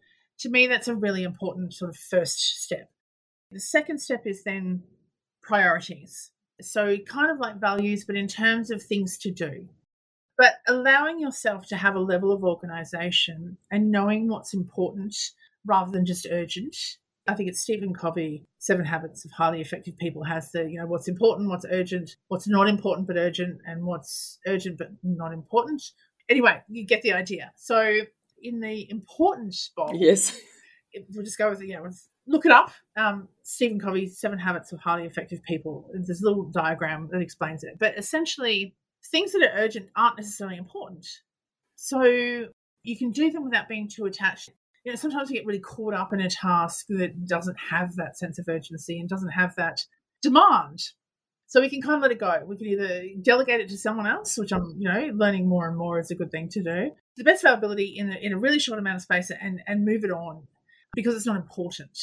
to 0.42 0.50
me, 0.50 0.66
that's 0.66 0.88
a 0.88 0.94
really 0.94 1.22
important 1.22 1.72
sort 1.72 1.90
of 1.90 1.96
first 1.96 2.62
step. 2.62 2.90
The 3.52 3.60
second 3.60 3.98
step 4.00 4.26
is 4.26 4.42
then 4.42 4.82
priorities. 5.42 6.30
So, 6.60 6.96
kind 6.98 7.30
of 7.30 7.38
like 7.38 7.60
values, 7.60 8.04
but 8.04 8.16
in 8.16 8.26
terms 8.26 8.70
of 8.70 8.82
things 8.82 9.18
to 9.18 9.30
do. 9.30 9.68
But 10.36 10.54
allowing 10.66 11.20
yourself 11.20 11.66
to 11.68 11.76
have 11.76 11.94
a 11.94 12.00
level 12.00 12.32
of 12.32 12.42
organization 12.42 13.56
and 13.70 13.92
knowing 13.92 14.28
what's 14.28 14.54
important 14.54 15.14
rather 15.64 15.92
than 15.92 16.06
just 16.06 16.26
urgent. 16.30 16.76
I 17.28 17.34
think 17.34 17.48
it's 17.48 17.60
Stephen 17.60 17.94
Covey, 17.94 18.44
Seven 18.58 18.84
Habits 18.84 19.24
of 19.24 19.30
Highly 19.30 19.60
Effective 19.60 19.96
People, 19.96 20.24
has 20.24 20.50
the, 20.50 20.68
you 20.68 20.80
know, 20.80 20.86
what's 20.86 21.06
important, 21.06 21.48
what's 21.48 21.66
urgent, 21.70 22.16
what's 22.26 22.48
not 22.48 22.68
important 22.68 23.06
but 23.06 23.16
urgent, 23.16 23.60
and 23.64 23.84
what's 23.84 24.40
urgent 24.46 24.78
but 24.78 24.88
not 25.04 25.32
important. 25.32 25.82
Anyway, 26.28 26.60
you 26.68 26.84
get 26.84 27.02
the 27.02 27.12
idea. 27.12 27.52
So 27.54 28.00
in 28.42 28.60
the 28.60 28.90
important 28.90 29.54
spot, 29.54 29.92
yes, 29.94 30.38
we'll 31.14 31.24
just 31.24 31.38
go 31.38 31.50
with, 31.50 31.62
you 31.62 31.74
know, 31.74 31.88
look 32.26 32.46
it 32.46 32.52
up. 32.52 32.72
Um, 32.96 33.28
Stephen 33.42 33.78
Covey, 33.78 34.06
Seven 34.06 34.38
Habits 34.38 34.72
of 34.72 34.80
Highly 34.80 35.06
Effective 35.06 35.42
People. 35.42 35.90
There's 35.92 36.22
a 36.22 36.28
little 36.28 36.44
diagram 36.44 37.08
that 37.12 37.20
explains 37.20 37.64
it. 37.64 37.78
But 37.78 37.98
essentially, 37.98 38.74
things 39.10 39.32
that 39.32 39.42
are 39.42 39.58
urgent 39.58 39.88
aren't 39.96 40.18
necessarily 40.18 40.56
important. 40.56 41.06
So 41.76 42.02
you 42.82 42.98
can 42.98 43.10
do 43.10 43.30
them 43.30 43.44
without 43.44 43.68
being 43.68 43.88
too 43.88 44.06
attached 44.06 44.50
you 44.84 44.90
know, 44.90 44.96
sometimes 44.96 45.30
we 45.30 45.36
get 45.36 45.46
really 45.46 45.60
caught 45.60 45.94
up 45.94 46.12
in 46.12 46.20
a 46.20 46.28
task 46.28 46.86
that 46.88 47.26
doesn't 47.26 47.56
have 47.70 47.94
that 47.96 48.18
sense 48.18 48.38
of 48.38 48.48
urgency 48.48 48.98
and 48.98 49.08
doesn't 49.08 49.30
have 49.30 49.54
that 49.56 49.84
demand. 50.22 50.82
So 51.52 51.60
we 51.60 51.68
can 51.68 51.82
kind 51.82 51.96
of 51.96 52.00
let 52.00 52.10
it 52.10 52.18
go. 52.18 52.42
We 52.46 52.56
can 52.56 52.66
either 52.66 53.02
delegate 53.20 53.60
it 53.60 53.68
to 53.68 53.76
someone 53.76 54.06
else, 54.06 54.38
which 54.38 54.54
I'm, 54.54 54.74
you 54.78 54.88
know, 54.88 55.10
learning 55.12 55.46
more 55.46 55.68
and 55.68 55.76
more 55.76 56.00
is 56.00 56.10
a 56.10 56.14
good 56.14 56.30
thing 56.30 56.48
to 56.48 56.62
do. 56.62 56.92
The 57.18 57.24
best 57.24 57.44
availability 57.44 57.94
in 57.98 58.10
a, 58.10 58.16
in 58.16 58.32
a 58.32 58.38
really 58.38 58.58
short 58.58 58.78
amount 58.78 58.96
of 58.96 59.02
space 59.02 59.30
and, 59.30 59.60
and 59.66 59.84
move 59.84 60.02
it 60.02 60.10
on 60.10 60.46
because 60.94 61.14
it's 61.14 61.26
not 61.26 61.36
important. 61.36 61.98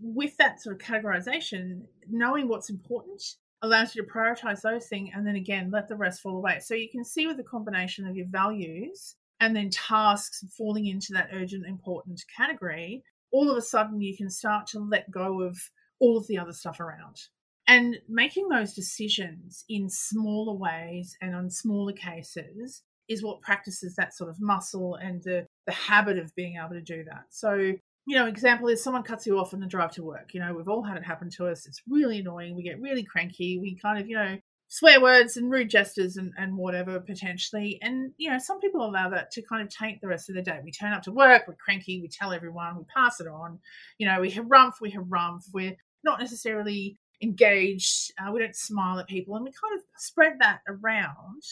With 0.00 0.36
that 0.38 0.60
sort 0.60 0.74
of 0.74 0.82
categorization, 0.82 1.82
knowing 2.10 2.48
what's 2.48 2.70
important 2.70 3.22
allows 3.62 3.94
you 3.94 4.02
to 4.02 4.10
prioritize 4.10 4.62
those 4.62 4.88
things 4.88 5.10
and 5.14 5.24
then 5.24 5.36
again 5.36 5.70
let 5.70 5.86
the 5.86 5.94
rest 5.94 6.20
fall 6.20 6.36
away. 6.36 6.58
So 6.58 6.74
you 6.74 6.88
can 6.90 7.04
see 7.04 7.28
with 7.28 7.36
the 7.36 7.44
combination 7.44 8.04
of 8.08 8.16
your 8.16 8.26
values 8.26 9.14
and 9.38 9.54
then 9.54 9.70
tasks 9.70 10.44
falling 10.58 10.86
into 10.86 11.12
that 11.12 11.28
urgent 11.32 11.68
important 11.68 12.24
category, 12.36 13.04
all 13.30 13.48
of 13.48 13.56
a 13.56 13.62
sudden 13.62 14.00
you 14.00 14.16
can 14.16 14.28
start 14.28 14.66
to 14.70 14.80
let 14.80 15.08
go 15.08 15.40
of 15.42 15.56
all 16.00 16.16
of 16.18 16.26
the 16.26 16.38
other 16.38 16.52
stuff 16.52 16.80
around. 16.80 17.28
And 17.72 17.96
making 18.06 18.50
those 18.50 18.74
decisions 18.74 19.64
in 19.66 19.88
smaller 19.88 20.52
ways 20.52 21.16
and 21.22 21.34
on 21.34 21.48
smaller 21.48 21.94
cases 21.94 22.82
is 23.08 23.22
what 23.22 23.40
practices 23.40 23.94
that 23.96 24.14
sort 24.14 24.28
of 24.28 24.36
muscle 24.38 24.96
and 24.96 25.22
the, 25.22 25.46
the 25.66 25.72
habit 25.72 26.18
of 26.18 26.34
being 26.34 26.58
able 26.58 26.74
to 26.74 26.82
do 26.82 27.02
that. 27.04 27.24
So, 27.30 27.54
you 27.54 27.78
know, 28.18 28.26
example 28.26 28.68
is 28.68 28.84
someone 28.84 29.04
cuts 29.04 29.26
you 29.26 29.38
off 29.38 29.54
on 29.54 29.60
the 29.60 29.66
drive 29.66 29.92
to 29.92 30.04
work. 30.04 30.34
You 30.34 30.40
know, 30.40 30.52
we've 30.52 30.68
all 30.68 30.82
had 30.82 30.98
it 30.98 31.02
happen 31.02 31.30
to 31.38 31.46
us. 31.46 31.64
It's 31.64 31.80
really 31.88 32.18
annoying. 32.18 32.54
We 32.54 32.62
get 32.62 32.78
really 32.78 33.04
cranky. 33.04 33.58
We 33.58 33.78
kind 33.80 33.98
of, 33.98 34.06
you 34.06 34.16
know, 34.16 34.36
swear 34.68 35.00
words 35.00 35.38
and 35.38 35.50
rude 35.50 35.70
gestures 35.70 36.18
and, 36.18 36.34
and 36.36 36.58
whatever 36.58 37.00
potentially. 37.00 37.78
And, 37.80 38.12
you 38.18 38.28
know, 38.28 38.38
some 38.38 38.60
people 38.60 38.84
allow 38.84 39.08
that 39.08 39.30
to 39.30 39.42
kind 39.48 39.62
of 39.62 39.70
taint 39.70 40.02
the 40.02 40.08
rest 40.08 40.28
of 40.28 40.36
the 40.36 40.42
day. 40.42 40.60
We 40.62 40.72
turn 40.72 40.92
up 40.92 41.04
to 41.04 41.12
work, 41.12 41.44
we're 41.48 41.54
cranky, 41.54 42.02
we 42.02 42.08
tell 42.08 42.34
everyone, 42.34 42.76
we 42.76 42.84
pass 42.94 43.18
it 43.18 43.28
on. 43.28 43.60
You 43.96 44.08
know, 44.08 44.20
we 44.20 44.30
harumph, 44.30 44.74
we 44.82 44.92
harumph. 44.92 45.44
We're 45.54 45.76
not 46.04 46.20
necessarily 46.20 46.98
engaged. 47.22 48.12
Uh, 48.18 48.32
we 48.32 48.40
don't 48.40 48.56
smile 48.56 48.98
at 48.98 49.08
people 49.08 49.36
and 49.36 49.44
we 49.44 49.52
kind 49.52 49.78
of 49.78 49.84
spread 49.96 50.34
that 50.40 50.60
around. 50.68 51.42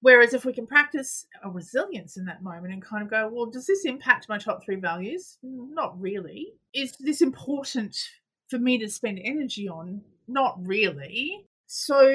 Whereas 0.00 0.34
if 0.34 0.44
we 0.44 0.52
can 0.52 0.66
practice 0.66 1.26
a 1.44 1.50
resilience 1.50 2.16
in 2.16 2.24
that 2.24 2.42
moment 2.42 2.72
and 2.72 2.82
kind 2.82 3.04
of 3.04 3.10
go, 3.10 3.30
well, 3.32 3.46
does 3.46 3.66
this 3.66 3.84
impact 3.84 4.28
my 4.28 4.36
top 4.36 4.64
three 4.64 4.76
values? 4.76 5.38
Not 5.42 5.98
really. 6.00 6.54
Is 6.74 6.96
this 6.98 7.22
important 7.22 7.96
for 8.48 8.58
me 8.58 8.78
to 8.78 8.88
spend 8.88 9.20
energy 9.22 9.68
on? 9.68 10.02
Not 10.26 10.56
really. 10.66 11.46
So 11.68 12.08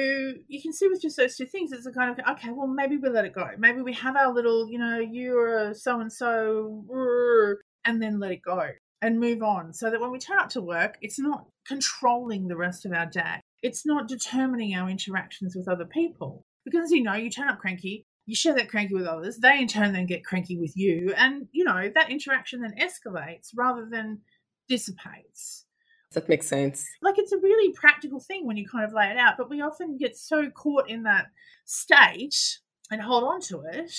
you 0.48 0.60
can 0.60 0.72
see 0.72 0.86
with 0.86 1.00
just 1.00 1.16
those 1.16 1.36
two 1.36 1.46
things, 1.46 1.72
it's 1.72 1.86
a 1.86 1.90
kind 1.90 2.10
of 2.10 2.24
okay. 2.36 2.50
Well, 2.52 2.68
maybe 2.68 2.96
we 2.96 3.08
let 3.08 3.24
it 3.24 3.32
go. 3.32 3.48
Maybe 3.58 3.80
we 3.80 3.94
have 3.94 4.16
our 4.16 4.32
little, 4.32 4.70
you 4.70 4.78
know, 4.78 4.98
you're 4.98 5.74
so 5.74 6.00
and 6.00 6.12
so, 6.12 6.84
and 7.84 8.00
then 8.00 8.20
let 8.20 8.32
it 8.32 8.42
go 8.42 8.68
and 9.02 9.20
move 9.20 9.42
on. 9.42 9.72
So 9.72 9.90
that 9.90 10.00
when 10.00 10.10
we 10.10 10.18
turn 10.18 10.38
up 10.38 10.48
to 10.50 10.60
work, 10.60 10.98
it's 11.00 11.18
not 11.18 11.46
controlling 11.66 12.48
the 12.48 12.56
rest 12.56 12.84
of 12.84 12.92
our 12.92 13.06
day. 13.06 13.40
It's 13.62 13.86
not 13.86 14.08
determining 14.08 14.74
our 14.74 14.88
interactions 14.88 15.54
with 15.56 15.68
other 15.68 15.86
people. 15.86 16.44
Because 16.64 16.90
you 16.90 17.02
know, 17.02 17.14
you 17.14 17.30
turn 17.30 17.48
up 17.48 17.58
cranky, 17.58 18.04
you 18.26 18.34
share 18.34 18.54
that 18.54 18.68
cranky 18.68 18.94
with 18.94 19.06
others. 19.06 19.38
They 19.38 19.58
in 19.58 19.68
turn 19.68 19.92
then 19.92 20.06
get 20.06 20.24
cranky 20.24 20.58
with 20.58 20.76
you, 20.76 21.14
and 21.16 21.48
you 21.52 21.64
know 21.64 21.90
that 21.94 22.10
interaction 22.10 22.60
then 22.60 22.74
escalates 22.78 23.50
rather 23.56 23.88
than 23.90 24.20
dissipates. 24.68 25.64
That 26.12 26.28
makes 26.28 26.46
sense. 26.46 26.86
Like 27.02 27.18
it's 27.18 27.32
a 27.32 27.38
really 27.38 27.72
practical 27.72 28.20
thing 28.20 28.46
when 28.46 28.56
you 28.56 28.68
kind 28.68 28.84
of 28.84 28.92
lay 28.92 29.10
it 29.10 29.16
out, 29.16 29.34
but 29.38 29.50
we 29.50 29.60
often 29.60 29.96
get 29.96 30.16
so 30.16 30.50
caught 30.50 30.88
in 30.90 31.02
that 31.04 31.26
state 31.64 32.58
and 32.90 33.00
hold 33.00 33.24
on 33.24 33.40
to 33.42 33.62
it 33.72 33.92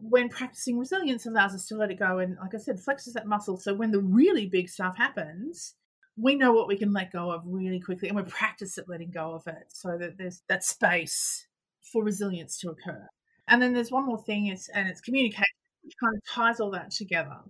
when 0.00 0.28
practicing 0.28 0.78
resilience 0.78 1.26
allows 1.26 1.54
us 1.54 1.66
to 1.66 1.76
let 1.76 1.90
it 1.90 1.98
go 1.98 2.18
and 2.18 2.36
like 2.40 2.54
I 2.54 2.58
said, 2.58 2.76
flexes 2.76 3.12
that 3.14 3.26
muscle. 3.26 3.56
So 3.56 3.74
when 3.74 3.92
the 3.92 4.00
really 4.00 4.46
big 4.46 4.68
stuff 4.68 4.96
happens, 4.96 5.74
we 6.16 6.34
know 6.34 6.52
what 6.52 6.68
we 6.68 6.76
can 6.76 6.92
let 6.92 7.12
go 7.12 7.30
of 7.30 7.42
really 7.44 7.80
quickly 7.80 8.08
and 8.08 8.16
we 8.16 8.24
practice 8.24 8.78
at 8.78 8.88
letting 8.88 9.10
go 9.10 9.34
of 9.34 9.46
it 9.46 9.64
so 9.68 9.96
that 9.98 10.18
there's 10.18 10.42
that 10.48 10.64
space 10.64 11.46
for 11.92 12.02
resilience 12.02 12.58
to 12.58 12.70
occur. 12.70 13.06
And 13.48 13.62
then 13.62 13.74
there's 13.74 13.92
one 13.92 14.06
more 14.06 14.22
thing 14.22 14.48
is 14.48 14.68
and 14.74 14.88
it's 14.88 15.00
communication, 15.00 15.44
which 15.82 15.94
kind 16.02 16.16
of 16.16 16.22
ties 16.28 16.58
all 16.58 16.72
that 16.72 16.90
together 16.90 17.40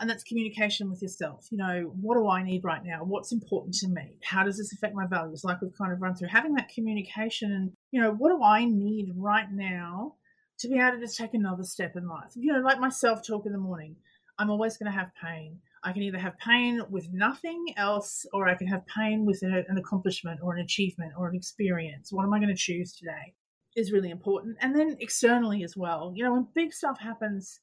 and 0.00 0.08
that's 0.08 0.24
communication 0.24 0.90
with 0.90 1.02
yourself. 1.02 1.46
You 1.50 1.58
know, 1.58 1.92
what 2.00 2.16
do 2.16 2.26
I 2.28 2.42
need 2.42 2.64
right 2.64 2.82
now? 2.82 3.04
What's 3.04 3.32
important 3.32 3.74
to 3.76 3.88
me? 3.88 4.18
How 4.24 4.42
does 4.42 4.56
this 4.56 4.72
affect 4.72 4.94
my 4.94 5.06
values? 5.06 5.44
Like 5.44 5.60
we've 5.60 5.76
kind 5.76 5.92
of 5.92 6.00
run 6.00 6.14
through 6.14 6.28
having 6.28 6.54
that 6.54 6.70
communication 6.70 7.52
and, 7.52 7.72
you 7.92 8.00
know, 8.00 8.10
what 8.12 8.30
do 8.30 8.42
I 8.42 8.64
need 8.64 9.12
right 9.14 9.48
now 9.52 10.14
to 10.60 10.68
be 10.68 10.78
able 10.78 10.92
to 10.92 11.00
just 11.00 11.18
take 11.18 11.34
another 11.34 11.64
step 11.64 11.96
in 11.96 12.08
life? 12.08 12.32
You 12.34 12.52
know, 12.52 12.60
like 12.60 12.78
my 12.78 12.88
self 12.88 13.26
talk 13.26 13.46
in 13.46 13.52
the 13.52 13.58
morning, 13.58 13.96
I'm 14.38 14.50
always 14.50 14.76
going 14.76 14.90
to 14.90 14.98
have 14.98 15.10
pain. 15.22 15.58
I 15.82 15.92
can 15.92 16.02
either 16.02 16.18
have 16.18 16.38
pain 16.38 16.82
with 16.90 17.08
nothing 17.12 17.74
else 17.76 18.26
or 18.32 18.48
I 18.48 18.54
can 18.54 18.66
have 18.66 18.86
pain 18.86 19.24
with 19.24 19.42
an 19.42 19.76
accomplishment 19.78 20.40
or 20.42 20.54
an 20.54 20.62
achievement 20.62 21.12
or 21.16 21.28
an 21.28 21.34
experience. 21.34 22.12
What 22.12 22.24
am 22.24 22.34
I 22.34 22.38
going 22.38 22.54
to 22.54 22.54
choose 22.54 22.92
today? 22.92 23.34
Is 23.76 23.92
really 23.92 24.10
important. 24.10 24.56
And 24.60 24.76
then 24.76 24.96
externally 25.00 25.62
as 25.62 25.76
well. 25.76 26.12
You 26.14 26.24
know, 26.24 26.32
when 26.32 26.48
big 26.54 26.72
stuff 26.72 26.98
happens, 26.98 27.60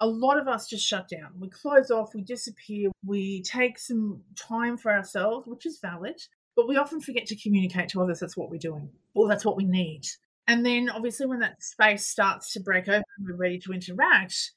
a 0.00 0.06
lot 0.06 0.38
of 0.38 0.48
us 0.48 0.68
just 0.68 0.86
shut 0.86 1.08
down. 1.08 1.32
We 1.38 1.48
close 1.48 1.90
off, 1.90 2.14
we 2.14 2.22
disappear, 2.22 2.90
we 3.04 3.42
take 3.42 3.78
some 3.78 4.22
time 4.34 4.76
for 4.76 4.90
ourselves, 4.90 5.46
which 5.46 5.66
is 5.66 5.78
valid, 5.80 6.20
but 6.56 6.66
we 6.66 6.76
often 6.76 7.00
forget 7.00 7.26
to 7.26 7.36
communicate 7.36 7.90
to 7.90 8.02
others 8.02 8.20
that's 8.20 8.36
what 8.36 8.50
we're 8.50 8.58
doing 8.58 8.90
or 9.14 9.28
that's 9.28 9.44
what 9.44 9.56
we 9.56 9.64
need. 9.64 10.02
And 10.46 10.66
then 10.66 10.90
obviously, 10.90 11.26
when 11.26 11.40
that 11.40 11.62
space 11.62 12.06
starts 12.06 12.52
to 12.52 12.60
break 12.60 12.88
open, 12.88 13.04
we're 13.20 13.36
ready 13.36 13.58
to 13.60 13.72
interact. 13.72 14.52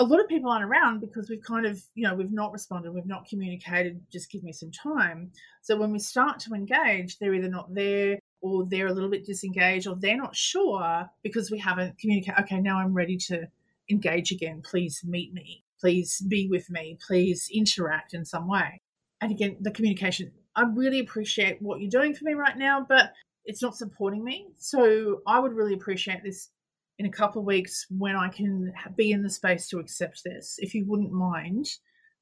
A 0.00 0.04
lot 0.04 0.20
of 0.20 0.28
people 0.28 0.50
aren't 0.50 0.64
around 0.64 1.00
because 1.00 1.28
we've 1.28 1.42
kind 1.42 1.66
of, 1.66 1.82
you 1.94 2.06
know, 2.06 2.14
we've 2.14 2.30
not 2.30 2.52
responded, 2.52 2.92
we've 2.92 3.06
not 3.06 3.26
communicated, 3.26 4.00
just 4.12 4.30
give 4.30 4.44
me 4.44 4.52
some 4.52 4.70
time. 4.70 5.32
So 5.62 5.76
when 5.76 5.90
we 5.90 5.98
start 5.98 6.38
to 6.40 6.54
engage, 6.54 7.18
they're 7.18 7.34
either 7.34 7.48
not 7.48 7.74
there 7.74 8.18
or 8.40 8.66
they're 8.66 8.86
a 8.86 8.92
little 8.92 9.10
bit 9.10 9.26
disengaged 9.26 9.88
or 9.88 9.96
they're 9.96 10.16
not 10.16 10.36
sure 10.36 11.08
because 11.22 11.50
we 11.50 11.58
haven't 11.58 11.98
communicated. 11.98 12.40
Okay, 12.42 12.60
now 12.60 12.78
I'm 12.78 12.94
ready 12.94 13.16
to 13.28 13.48
engage 13.90 14.30
again. 14.30 14.62
Please 14.64 15.02
meet 15.04 15.32
me. 15.32 15.64
Please 15.80 16.20
be 16.20 16.48
with 16.48 16.70
me. 16.70 16.98
Please 17.04 17.48
interact 17.52 18.14
in 18.14 18.24
some 18.24 18.48
way. 18.48 18.80
And 19.20 19.32
again, 19.32 19.56
the 19.60 19.70
communication. 19.70 20.32
I 20.54 20.62
really 20.62 21.00
appreciate 21.00 21.62
what 21.62 21.80
you're 21.80 21.90
doing 21.90 22.14
for 22.14 22.24
me 22.24 22.34
right 22.34 22.56
now, 22.56 22.84
but 22.88 23.12
it's 23.44 23.62
not 23.62 23.76
supporting 23.76 24.24
me. 24.24 24.48
So 24.56 25.22
I 25.26 25.40
would 25.40 25.52
really 25.52 25.74
appreciate 25.74 26.22
this 26.22 26.50
in 26.98 27.06
a 27.06 27.10
couple 27.10 27.40
of 27.40 27.46
weeks 27.46 27.86
when 27.90 28.16
I 28.16 28.28
can 28.28 28.72
be 28.96 29.12
in 29.12 29.22
the 29.22 29.30
space 29.30 29.68
to 29.68 29.78
accept 29.78 30.22
this. 30.24 30.56
If 30.58 30.74
you 30.74 30.84
wouldn't 30.86 31.12
mind, 31.12 31.66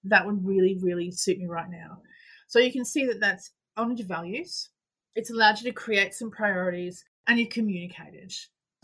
that 0.05 0.27
would 0.27 0.45
really, 0.47 0.79
really 0.81 1.11
suit 1.11 1.39
me 1.39 1.47
right 1.47 1.71
now. 1.71 2.03
So 2.49 2.59
you 2.59 2.73
can 2.73 2.85
see 2.85 3.07
that 3.07 3.21
that's 3.21 3.51
honored 3.77 3.99
your 3.99 4.09
values. 4.09 4.71
It's 5.15 5.31
allowed 5.31 5.61
you 5.61 5.65
to 5.71 5.73
create 5.73 6.15
some 6.15 6.31
priorities 6.31 7.05
and 7.27 7.39
you've 7.39 7.49
communicated 7.49 8.33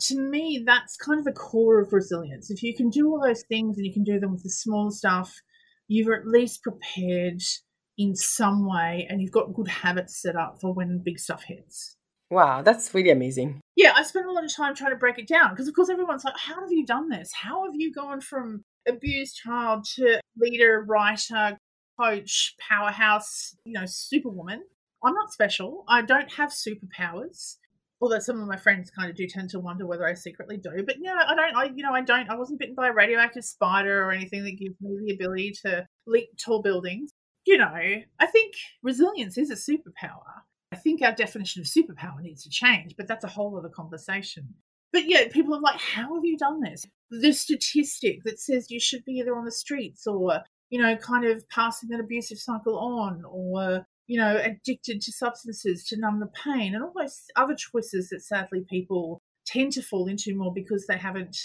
to 0.07 0.19
me, 0.19 0.63
that's 0.65 0.97
kind 0.97 1.19
of 1.19 1.25
the 1.25 1.31
core 1.31 1.79
of 1.79 1.93
resilience. 1.93 2.51
If 2.51 2.61
you 2.61 2.75
can 2.75 2.89
do 2.89 3.09
all 3.09 3.21
those 3.21 3.43
things 3.43 3.77
and 3.77 3.85
you 3.85 3.93
can 3.93 4.03
do 4.03 4.19
them 4.19 4.33
with 4.33 4.43
the 4.43 4.49
small 4.49 4.91
stuff, 4.91 5.41
you're 5.87 6.15
at 6.15 6.27
least 6.27 6.63
prepared 6.63 7.41
in 7.97 8.15
some 8.15 8.67
way 8.67 9.07
and 9.09 9.21
you've 9.21 9.31
got 9.31 9.53
good 9.53 9.67
habits 9.67 10.21
set 10.21 10.35
up 10.35 10.59
for 10.59 10.73
when 10.73 11.01
big 11.03 11.19
stuff 11.19 11.43
hits. 11.43 11.95
Wow, 12.33 12.63
that's 12.63 12.91
really 12.95 13.11
amazing. 13.11 13.61
Yeah, 13.75 13.93
I 13.95 14.01
spent 14.01 14.25
a 14.25 14.31
lot 14.31 14.43
of 14.43 14.51
time 14.51 14.73
trying 14.73 14.89
to 14.89 14.97
break 14.97 15.19
it 15.19 15.27
down 15.27 15.51
because, 15.51 15.67
of 15.67 15.75
course, 15.75 15.89
everyone's 15.89 16.25
like, 16.25 16.37
How 16.37 16.61
have 16.61 16.71
you 16.71 16.83
done 16.83 17.09
this? 17.09 17.31
How 17.31 17.63
have 17.65 17.75
you 17.75 17.93
gone 17.93 18.21
from 18.21 18.63
abused 18.87 19.35
child 19.35 19.85
to 19.95 20.19
leader, 20.35 20.83
writer, 20.87 21.57
coach, 21.99 22.55
powerhouse, 22.59 23.55
you 23.65 23.73
know, 23.73 23.85
superwoman? 23.85 24.63
I'm 25.05 25.13
not 25.13 25.31
special. 25.31 25.83
I 25.87 26.01
don't 26.01 26.31
have 26.33 26.49
superpowers 26.49 27.57
although 28.01 28.19
some 28.19 28.41
of 28.41 28.47
my 28.49 28.57
friends 28.57 28.91
kind 28.91 29.09
of 29.09 29.15
do 29.15 29.25
tend 29.25 29.49
to 29.49 29.61
wonder 29.61 29.85
whether 29.85 30.05
I 30.05 30.13
secretly 30.13 30.57
do. 30.57 30.83
But 30.85 30.97
yeah, 30.99 31.15
I 31.25 31.35
don't. 31.35 31.55
I 31.55 31.65
you 31.73 31.83
know 31.83 31.93
I 31.93 32.01
don't. 32.01 32.29
I 32.29 32.35
wasn't 32.35 32.59
bitten 32.59 32.75
by 32.75 32.89
a 32.89 32.93
radioactive 32.93 33.45
spider 33.45 34.03
or 34.03 34.11
anything 34.11 34.43
that 34.43 34.57
gives 34.57 34.75
me 34.81 34.97
the 35.05 35.13
ability 35.13 35.53
to 35.63 35.87
leap 36.05 36.27
tall 36.37 36.61
buildings. 36.61 37.11
You 37.45 37.59
know, 37.59 37.65
I 38.19 38.25
think 38.25 38.55
resilience 38.81 39.37
is 39.37 39.51
a 39.51 39.55
superpower. 39.55 40.43
I 40.73 40.75
think 40.75 41.03
our 41.03 41.13
definition 41.13 41.61
of 41.61 41.67
superpower 41.67 42.19
needs 42.19 42.43
to 42.43 42.49
change, 42.49 42.95
but 42.97 43.07
that's 43.07 43.23
a 43.23 43.27
whole 43.27 43.55
other 43.55 43.69
conversation. 43.69 44.55
But 44.91 45.07
yeah, 45.07 45.27
people 45.29 45.53
are 45.53 45.61
like, 45.61 45.79
how 45.79 46.15
have 46.15 46.25
you 46.25 46.35
done 46.35 46.61
this? 46.61 46.87
The 47.11 47.31
statistic 47.31 48.23
that 48.23 48.39
says 48.39 48.71
you 48.71 48.79
should 48.79 49.05
be 49.05 49.13
either 49.13 49.35
on 49.35 49.45
the 49.45 49.51
streets 49.51 50.07
or, 50.07 50.41
you 50.71 50.81
know, 50.81 50.95
kind 50.95 51.25
of 51.25 51.47
passing 51.49 51.89
that 51.89 51.99
abusive 51.99 52.39
cycle 52.39 52.79
on 52.79 53.23
or, 53.29 53.85
you 54.07 54.17
know, 54.17 54.35
addicted 54.43 54.99
to 55.01 55.11
substances 55.11 55.85
to 55.85 55.99
numb 55.99 56.19
the 56.19 56.31
pain 56.43 56.73
and 56.73 56.83
all 56.83 56.93
those 56.97 57.21
other 57.35 57.55
choices 57.55 58.09
that 58.09 58.23
sadly 58.23 58.65
people 58.67 59.21
tend 59.45 59.73
to 59.73 59.83
fall 59.83 60.07
into 60.07 60.35
more 60.35 60.53
because 60.53 60.87
they 60.87 60.97
haven't 60.97 61.37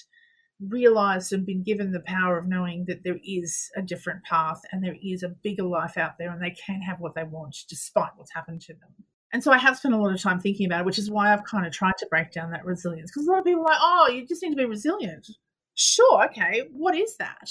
realized 0.66 1.34
and 1.34 1.44
been 1.44 1.62
given 1.62 1.92
the 1.92 2.00
power 2.00 2.38
of 2.38 2.48
knowing 2.48 2.86
that 2.88 3.04
there 3.04 3.18
is 3.22 3.70
a 3.76 3.82
different 3.82 4.24
path 4.24 4.62
and 4.72 4.82
there 4.82 4.96
is 5.02 5.22
a 5.22 5.34
bigger 5.42 5.64
life 5.64 5.98
out 5.98 6.18
there 6.18 6.30
and 6.30 6.42
they 6.42 6.50
can 6.66 6.80
have 6.80 6.98
what 6.98 7.14
they 7.14 7.24
want 7.24 7.54
despite 7.68 8.10
what's 8.16 8.32
happened 8.32 8.62
to 8.62 8.72
them. 8.72 9.04
And 9.32 9.42
so 9.42 9.52
I 9.52 9.58
have 9.58 9.76
spent 9.76 9.94
a 9.94 9.98
lot 9.98 10.12
of 10.12 10.20
time 10.20 10.40
thinking 10.40 10.66
about 10.66 10.80
it, 10.80 10.86
which 10.86 10.98
is 10.98 11.10
why 11.10 11.32
I've 11.32 11.44
kind 11.44 11.66
of 11.66 11.72
tried 11.72 11.98
to 11.98 12.06
break 12.06 12.32
down 12.32 12.50
that 12.50 12.64
resilience. 12.64 13.10
Because 13.10 13.26
a 13.26 13.30
lot 13.30 13.40
of 13.40 13.44
people 13.44 13.60
are 13.62 13.66
like, 13.66 13.78
oh, 13.80 14.08
you 14.10 14.26
just 14.26 14.42
need 14.42 14.50
to 14.50 14.56
be 14.56 14.64
resilient. 14.64 15.28
Sure, 15.74 16.24
okay. 16.24 16.64
What 16.72 16.96
is 16.96 17.16
that? 17.18 17.50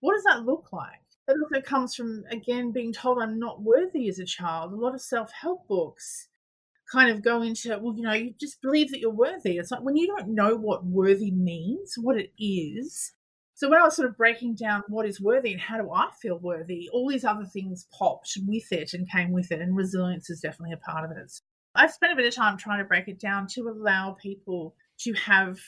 What 0.00 0.14
does 0.14 0.24
that 0.24 0.46
look 0.46 0.72
like? 0.72 1.00
It 1.28 1.36
also 1.42 1.60
comes 1.62 1.94
from, 1.94 2.24
again, 2.30 2.72
being 2.72 2.92
told 2.92 3.18
I'm 3.18 3.38
not 3.38 3.62
worthy 3.62 4.08
as 4.08 4.18
a 4.18 4.24
child. 4.24 4.72
A 4.72 4.76
lot 4.76 4.94
of 4.94 5.02
self 5.02 5.30
help 5.32 5.68
books 5.68 6.28
kind 6.90 7.10
of 7.10 7.22
go 7.22 7.42
into, 7.42 7.78
well, 7.78 7.94
you 7.94 8.02
know, 8.02 8.12
you 8.12 8.34
just 8.40 8.60
believe 8.62 8.90
that 8.90 8.98
you're 8.98 9.10
worthy. 9.10 9.58
It's 9.58 9.70
like 9.70 9.82
when 9.82 9.96
you 9.96 10.06
don't 10.06 10.34
know 10.34 10.56
what 10.56 10.84
worthy 10.84 11.30
means, 11.30 11.94
what 11.96 12.16
it 12.16 12.32
is. 12.38 13.12
So 13.60 13.68
when 13.68 13.78
I 13.78 13.84
was 13.84 13.94
sort 13.94 14.08
of 14.08 14.16
breaking 14.16 14.54
down 14.54 14.84
what 14.88 15.04
is 15.04 15.20
worthy 15.20 15.52
and 15.52 15.60
how 15.60 15.76
do 15.76 15.92
I 15.92 16.08
feel 16.22 16.38
worthy, 16.38 16.88
all 16.94 17.06
these 17.06 17.26
other 17.26 17.44
things 17.44 17.86
popped 17.92 18.32
with 18.46 18.72
it 18.72 18.94
and 18.94 19.06
came 19.10 19.32
with 19.32 19.52
it, 19.52 19.60
and 19.60 19.76
resilience 19.76 20.30
is 20.30 20.40
definitely 20.40 20.72
a 20.72 20.78
part 20.78 21.04
of 21.04 21.14
it. 21.14 21.30
I've 21.74 21.90
spent 21.90 22.14
a 22.14 22.16
bit 22.16 22.24
of 22.24 22.34
time 22.34 22.56
trying 22.56 22.78
to 22.78 22.88
break 22.88 23.06
it 23.06 23.20
down 23.20 23.48
to 23.48 23.68
allow 23.68 24.12
people 24.12 24.74
to 25.00 25.12
have 25.12 25.58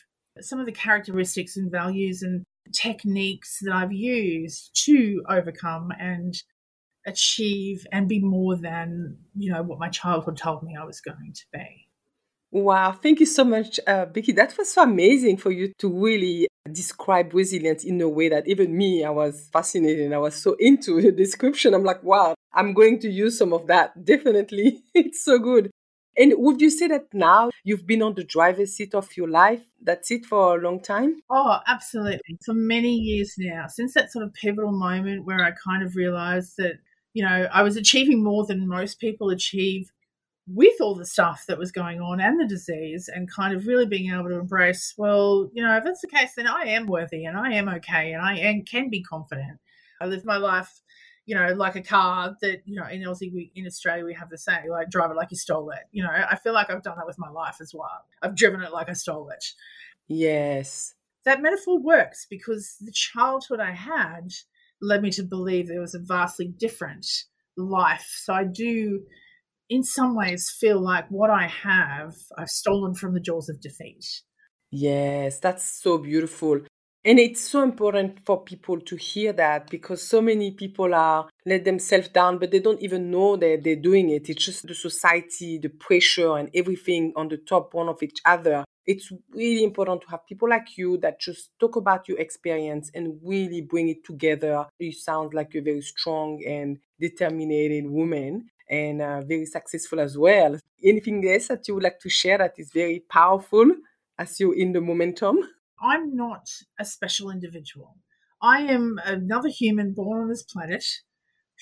some 0.40 0.58
of 0.58 0.64
the 0.64 0.72
characteristics 0.72 1.58
and 1.58 1.70
values 1.70 2.22
and 2.22 2.44
techniques 2.72 3.58
that 3.60 3.74
I've 3.74 3.92
used 3.92 4.70
to 4.86 5.22
overcome 5.28 5.90
and 6.00 6.34
achieve 7.06 7.86
and 7.92 8.08
be 8.08 8.20
more 8.20 8.56
than 8.56 9.18
you 9.36 9.52
know 9.52 9.62
what 9.62 9.78
my 9.78 9.90
childhood 9.90 10.38
told 10.38 10.62
me 10.62 10.78
I 10.80 10.84
was 10.84 11.02
going 11.02 11.34
to 11.34 11.44
be. 11.52 11.88
Wow, 12.52 12.92
thank 12.92 13.18
you 13.18 13.24
so 13.24 13.44
much, 13.44 13.80
uh, 13.86 14.04
Becky. 14.04 14.32
That 14.32 14.56
was 14.58 14.70
so 14.74 14.82
amazing 14.82 15.38
for 15.38 15.50
you 15.50 15.72
to 15.78 15.88
really 15.88 16.48
describe 16.70 17.32
resilience 17.32 17.82
in 17.82 17.98
a 18.02 18.08
way 18.08 18.28
that 18.28 18.46
even 18.46 18.76
me, 18.76 19.04
I 19.04 19.10
was 19.10 19.48
fascinated 19.50 20.12
I 20.12 20.18
was 20.18 20.36
so 20.36 20.54
into 20.58 21.00
the 21.02 21.12
description. 21.12 21.72
I'm 21.72 21.82
like, 21.82 22.02
wow, 22.02 22.34
I'm 22.52 22.74
going 22.74 22.98
to 23.00 23.10
use 23.10 23.38
some 23.38 23.54
of 23.54 23.66
that. 23.68 24.04
Definitely. 24.04 24.82
it's 24.94 25.24
so 25.24 25.38
good. 25.38 25.70
And 26.14 26.34
would 26.36 26.60
you 26.60 26.68
say 26.68 26.88
that 26.88 27.06
now 27.14 27.48
you've 27.64 27.86
been 27.86 28.02
on 28.02 28.14
the 28.14 28.24
driver's 28.24 28.76
seat 28.76 28.94
of 28.94 29.16
your 29.16 29.28
life? 29.28 29.62
That's 29.80 30.10
it 30.10 30.26
for 30.26 30.58
a 30.58 30.60
long 30.60 30.80
time? 30.80 31.22
Oh, 31.30 31.56
absolutely. 31.66 32.36
For 32.44 32.52
many 32.52 32.94
years 32.94 33.34
now, 33.38 33.66
since 33.66 33.94
that 33.94 34.12
sort 34.12 34.26
of 34.26 34.34
pivotal 34.34 34.72
moment 34.72 35.24
where 35.24 35.42
I 35.42 35.52
kind 35.52 35.82
of 35.82 35.96
realized 35.96 36.58
that 36.58 36.74
you 37.14 37.24
know, 37.24 37.46
I 37.52 37.62
was 37.62 37.76
achieving 37.76 38.22
more 38.22 38.46
than 38.46 38.66
most 38.66 38.98
people 38.98 39.30
achieve 39.30 39.90
with 40.46 40.80
all 40.80 40.94
the 40.94 41.06
stuff 41.06 41.44
that 41.46 41.58
was 41.58 41.70
going 41.70 42.00
on 42.00 42.20
and 42.20 42.40
the 42.40 42.46
disease 42.46 43.08
and 43.08 43.30
kind 43.30 43.54
of 43.54 43.66
really 43.66 43.86
being 43.86 44.12
able 44.12 44.28
to 44.28 44.38
embrace, 44.38 44.94
well, 44.96 45.48
you 45.52 45.62
know, 45.62 45.76
if 45.76 45.84
that's 45.84 46.00
the 46.00 46.08
case, 46.08 46.34
then 46.34 46.46
I 46.46 46.62
am 46.62 46.86
worthy 46.86 47.24
and 47.24 47.36
I 47.36 47.52
am 47.52 47.68
okay 47.68 48.12
and 48.12 48.20
I 48.20 48.38
am, 48.38 48.62
can 48.62 48.90
be 48.90 49.02
confident. 49.02 49.60
I 50.00 50.06
live 50.06 50.24
my 50.24 50.38
life, 50.38 50.80
you 51.26 51.36
know, 51.36 51.52
like 51.54 51.76
a 51.76 51.82
car 51.82 52.36
that, 52.40 52.62
you 52.64 52.74
know, 52.74 52.86
in 52.88 53.02
Aussie, 53.02 53.32
we, 53.32 53.52
in 53.54 53.66
Australia, 53.66 54.04
we 54.04 54.14
have 54.14 54.30
the 54.30 54.38
saying, 54.38 54.68
like, 54.68 54.90
drive 54.90 55.12
it 55.12 55.16
like 55.16 55.30
you 55.30 55.36
stole 55.36 55.70
it. 55.70 55.84
You 55.92 56.02
know, 56.02 56.10
I 56.10 56.34
feel 56.34 56.52
like 56.52 56.70
I've 56.70 56.82
done 56.82 56.96
that 56.96 57.06
with 57.06 57.20
my 57.20 57.30
life 57.30 57.58
as 57.60 57.72
well. 57.72 58.04
I've 58.20 58.34
driven 58.34 58.62
it 58.62 58.72
like 58.72 58.88
I 58.88 58.94
stole 58.94 59.30
it. 59.30 59.44
Yes. 60.08 60.94
That 61.24 61.40
metaphor 61.40 61.78
works 61.78 62.26
because 62.28 62.76
the 62.80 62.90
childhood 62.90 63.60
I 63.60 63.70
had 63.70 64.32
led 64.80 65.02
me 65.02 65.12
to 65.12 65.22
believe 65.22 65.68
there 65.68 65.80
was 65.80 65.94
a 65.94 66.00
vastly 66.00 66.48
different 66.48 67.06
life. 67.56 68.12
So 68.18 68.34
I 68.34 68.42
do, 68.42 69.02
in 69.72 69.82
some 69.82 70.14
ways, 70.14 70.54
feel 70.60 70.78
like 70.78 71.06
what 71.08 71.30
I 71.30 71.46
have, 71.46 72.14
I've 72.36 72.50
stolen 72.50 72.94
from 72.94 73.14
the 73.14 73.20
jaws 73.20 73.48
of 73.48 73.58
defeat. 73.58 74.04
Yes, 74.70 75.38
that's 75.38 75.82
so 75.82 75.96
beautiful. 75.96 76.60
And 77.04 77.18
it's 77.18 77.40
so 77.40 77.62
important 77.62 78.18
for 78.26 78.44
people 78.44 78.80
to 78.80 78.96
hear 78.96 79.32
that 79.32 79.70
because 79.70 80.02
so 80.02 80.20
many 80.20 80.50
people 80.50 80.94
are 80.94 81.28
let 81.46 81.64
themselves 81.64 82.08
down, 82.08 82.36
but 82.38 82.50
they 82.50 82.60
don't 82.60 82.82
even 82.82 83.10
know 83.10 83.36
that 83.36 83.62
they're 83.64 83.74
doing 83.90 84.10
it. 84.10 84.28
It's 84.28 84.44
just 84.44 84.66
the 84.66 84.74
society, 84.74 85.58
the 85.58 85.70
pressure, 85.70 86.36
and 86.36 86.50
everything 86.54 87.14
on 87.16 87.28
the 87.28 87.38
top 87.38 87.72
one 87.72 87.88
of 87.88 88.02
each 88.02 88.20
other 88.26 88.64
it's 88.84 89.12
really 89.32 89.62
important 89.62 90.02
to 90.02 90.08
have 90.10 90.26
people 90.26 90.48
like 90.48 90.76
you 90.76 90.98
that 90.98 91.20
just 91.20 91.50
talk 91.60 91.76
about 91.76 92.08
your 92.08 92.18
experience 92.18 92.90
and 92.94 93.18
really 93.22 93.60
bring 93.60 93.88
it 93.88 94.04
together. 94.04 94.66
You 94.78 94.92
sound 94.92 95.34
like 95.34 95.54
you're 95.54 95.62
very 95.62 95.82
strong 95.82 96.42
and 96.44 96.78
determined 97.00 97.92
woman 97.92 98.48
and 98.72 99.02
uh, 99.02 99.20
very 99.20 99.44
successful 99.44 100.00
as 100.00 100.16
well. 100.16 100.58
Anything 100.82 101.28
else 101.28 101.48
that 101.48 101.68
you 101.68 101.74
would 101.74 101.82
like 101.84 102.00
to 102.00 102.08
share 102.08 102.38
that 102.38 102.54
is 102.56 102.70
very 102.72 103.04
powerful 103.10 103.66
as 104.18 104.40
you're 104.40 104.56
in 104.56 104.72
the 104.72 104.80
momentum? 104.80 105.40
I'm 105.80 106.16
not 106.16 106.48
a 106.80 106.84
special 106.84 107.30
individual. 107.30 107.98
I 108.40 108.62
am 108.62 108.98
another 109.04 109.50
human 109.50 109.92
born 109.92 110.22
on 110.22 110.28
this 110.28 110.42
planet 110.42 110.84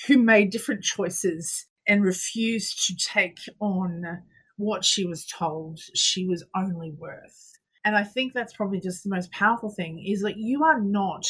who 0.07 0.19
made 0.19 0.51
different 0.51 0.85
choices 0.85 1.67
and 1.87 2.05
refused 2.05 2.87
to 2.87 2.95
take 2.97 3.39
on 3.59 4.23
what 4.57 4.85
she 4.85 5.05
was 5.05 5.27
told 5.27 5.81
she 5.95 6.27
was 6.27 6.45
only 6.55 6.93
worth. 6.93 7.59
And 7.85 7.97
I 7.97 8.05
think 8.05 8.33
that's 8.33 8.55
probably 8.55 8.79
just 8.81 9.03
the 9.03 9.11
most 9.11 9.33
powerful 9.33 9.71
thing 9.71 10.05
is 10.07 10.23
that 10.23 10.37
you 10.37 10.63
are 10.63 10.81
not 10.81 11.27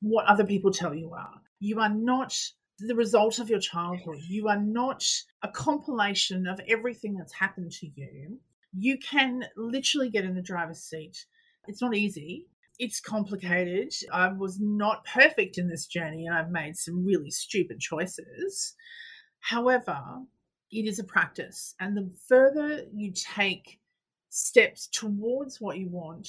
what 0.00 0.26
other 0.26 0.44
people 0.44 0.70
tell 0.70 0.94
you 0.94 1.12
are. 1.12 1.40
You 1.58 1.80
are 1.80 1.92
not 1.92 2.38
the 2.78 2.94
result 2.94 3.38
of 3.38 3.48
your 3.48 3.60
childhood. 3.60 4.18
You 4.26 4.48
are 4.48 4.60
not 4.60 5.04
a 5.42 5.48
compilation 5.48 6.46
of 6.46 6.60
everything 6.68 7.14
that's 7.14 7.32
happened 7.32 7.72
to 7.72 7.86
you. 7.94 8.38
You 8.76 8.98
can 8.98 9.44
literally 9.56 10.10
get 10.10 10.24
in 10.24 10.34
the 10.34 10.42
driver's 10.42 10.82
seat. 10.82 11.26
It's 11.68 11.80
not 11.80 11.94
easy. 11.94 12.46
It's 12.78 13.00
complicated. 13.00 13.92
I 14.12 14.32
was 14.32 14.58
not 14.60 15.04
perfect 15.04 15.58
in 15.58 15.68
this 15.68 15.86
journey 15.86 16.26
and 16.26 16.36
I've 16.36 16.50
made 16.50 16.76
some 16.76 17.04
really 17.04 17.30
stupid 17.30 17.78
choices. 17.78 18.74
However, 19.38 20.00
it 20.72 20.88
is 20.88 20.98
a 20.98 21.04
practice. 21.04 21.74
And 21.78 21.96
the 21.96 22.10
further 22.28 22.84
you 22.92 23.12
take 23.12 23.78
steps 24.30 24.88
towards 24.88 25.60
what 25.60 25.78
you 25.78 25.88
want 25.88 26.28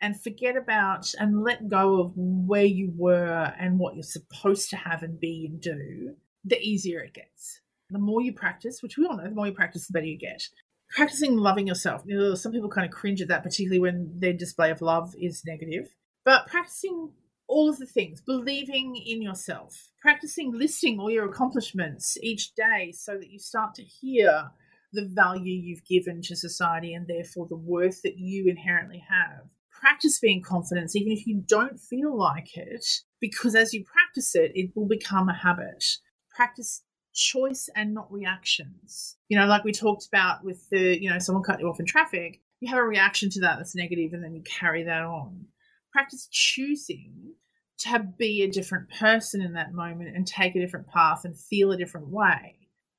and 0.00 0.20
forget 0.20 0.56
about 0.56 1.12
and 1.18 1.42
let 1.42 1.68
go 1.68 2.00
of 2.00 2.12
where 2.16 2.64
you 2.64 2.92
were 2.96 3.52
and 3.58 3.78
what 3.78 3.94
you're 3.94 4.02
supposed 4.02 4.70
to 4.70 4.76
have 4.76 5.02
and 5.02 5.18
be 5.18 5.46
and 5.50 5.60
do, 5.60 6.14
the 6.44 6.60
easier 6.60 7.00
it 7.00 7.14
gets. 7.14 7.60
The 7.90 7.98
more 7.98 8.20
you 8.20 8.32
practice, 8.32 8.82
which 8.82 8.98
we 8.98 9.06
all 9.06 9.16
know, 9.16 9.24
the 9.24 9.30
more 9.30 9.46
you 9.46 9.52
practice, 9.52 9.86
the 9.86 9.92
better 9.92 10.06
you 10.06 10.18
get. 10.18 10.42
Practicing 10.90 11.36
loving 11.36 11.66
yourself. 11.66 12.02
You 12.04 12.18
know, 12.18 12.34
some 12.34 12.52
people 12.52 12.68
kind 12.68 12.84
of 12.84 12.92
cringe 12.92 13.20
at 13.20 13.28
that, 13.28 13.42
particularly 13.42 13.80
when 13.80 14.12
their 14.18 14.32
display 14.32 14.70
of 14.70 14.82
love 14.82 15.14
is 15.20 15.42
negative. 15.46 15.88
But 16.24 16.46
practicing 16.46 17.12
all 17.48 17.68
of 17.68 17.78
the 17.78 17.86
things, 17.86 18.20
believing 18.20 18.96
in 18.96 19.22
yourself, 19.22 19.90
practicing 20.00 20.52
listing 20.52 20.98
all 20.98 21.10
your 21.10 21.28
accomplishments 21.28 22.16
each 22.22 22.54
day 22.54 22.92
so 22.92 23.16
that 23.16 23.30
you 23.30 23.38
start 23.38 23.74
to 23.76 23.82
hear 23.82 24.50
the 24.92 25.06
value 25.06 25.54
you've 25.54 25.84
given 25.84 26.22
to 26.22 26.36
society 26.36 26.94
and 26.94 27.06
therefore 27.06 27.46
the 27.48 27.56
worth 27.56 28.02
that 28.02 28.18
you 28.18 28.48
inherently 28.48 29.04
have. 29.08 29.46
Practice 29.80 30.18
being 30.18 30.42
confident, 30.42 30.94
even 30.94 31.12
if 31.12 31.26
you 31.26 31.42
don't 31.46 31.78
feel 31.78 32.16
like 32.16 32.56
it, 32.56 32.84
because 33.20 33.54
as 33.54 33.74
you 33.74 33.84
practice 33.84 34.34
it, 34.34 34.52
it 34.54 34.70
will 34.74 34.86
become 34.86 35.28
a 35.28 35.34
habit. 35.34 35.84
Practice 36.34 36.82
choice 37.14 37.68
and 37.74 37.94
not 37.94 38.10
reactions. 38.12 39.16
You 39.28 39.38
know, 39.38 39.46
like 39.46 39.64
we 39.64 39.72
talked 39.72 40.06
about 40.06 40.44
with 40.44 40.68
the, 40.70 41.00
you 41.00 41.10
know, 41.10 41.18
someone 41.18 41.44
cut 41.44 41.60
you 41.60 41.68
off 41.68 41.80
in 41.80 41.86
traffic, 41.86 42.40
you 42.60 42.68
have 42.68 42.78
a 42.78 42.84
reaction 42.84 43.30
to 43.30 43.40
that 43.40 43.56
that's 43.56 43.76
negative 43.76 44.12
and 44.12 44.24
then 44.24 44.34
you 44.34 44.42
carry 44.42 44.84
that 44.84 45.02
on 45.02 45.46
practice 45.96 46.28
choosing 46.30 47.32
to 47.78 47.98
be 48.18 48.42
a 48.42 48.50
different 48.50 48.86
person 48.90 49.40
in 49.40 49.54
that 49.54 49.72
moment 49.72 50.14
and 50.14 50.26
take 50.26 50.54
a 50.54 50.60
different 50.60 50.86
path 50.88 51.24
and 51.24 51.38
feel 51.38 51.72
a 51.72 51.76
different 51.78 52.08
way. 52.08 52.54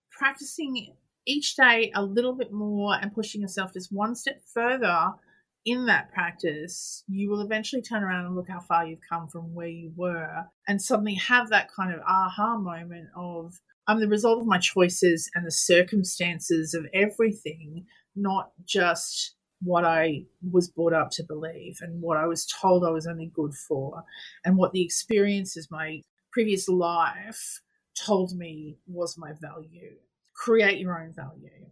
Practicing 0.09 0.95
each 1.27 1.55
day 1.55 1.91
a 1.93 2.03
little 2.03 2.33
bit 2.33 2.51
more 2.51 2.95
and 2.99 3.13
pushing 3.13 3.41
yourself 3.41 3.71
just 3.71 3.91
one 3.91 4.15
step 4.15 4.41
further 4.51 5.11
in 5.67 5.85
that 5.87 6.13
practice, 6.13 7.03
you 7.09 7.29
will 7.29 7.41
eventually 7.41 7.81
turn 7.81 8.01
around 8.01 8.25
and 8.25 8.35
look 8.35 8.47
how 8.47 8.61
far 8.61 8.87
you've 8.87 9.01
come 9.07 9.27
from 9.27 9.53
where 9.53 9.67
you 9.67 9.91
were 9.97 10.45
and 10.65 10.81
suddenly 10.81 11.15
have 11.15 11.49
that 11.49 11.67
kind 11.75 11.93
of 11.93 11.99
aha 12.07 12.57
moment 12.57 13.09
of, 13.17 13.59
I'm 13.85 13.99
the 13.99 14.07
result 14.07 14.39
of 14.39 14.47
my 14.47 14.59
choices 14.59 15.29
and 15.35 15.45
the 15.45 15.51
circumstances 15.51 16.73
of 16.73 16.85
everything, 16.93 17.85
not 18.15 18.51
just 18.65 19.35
what 19.61 19.83
I 19.83 20.23
was 20.49 20.69
brought 20.69 20.93
up 20.93 21.09
to 21.11 21.23
believe 21.27 21.79
and 21.81 22.01
what 22.01 22.15
I 22.17 22.27
was 22.27 22.45
told 22.45 22.85
I 22.85 22.91
was 22.91 23.05
only 23.05 23.29
good 23.35 23.53
for, 23.53 24.03
and 24.45 24.55
what 24.55 24.71
the 24.71 24.85
experiences 24.85 25.67
my 25.69 26.01
previous 26.31 26.69
life 26.69 27.59
told 28.05 28.37
me 28.37 28.77
was 28.87 29.17
my 29.17 29.33
value. 29.41 29.97
Create 30.33 30.79
your 30.79 30.97
own 30.97 31.11
value. 31.13 31.67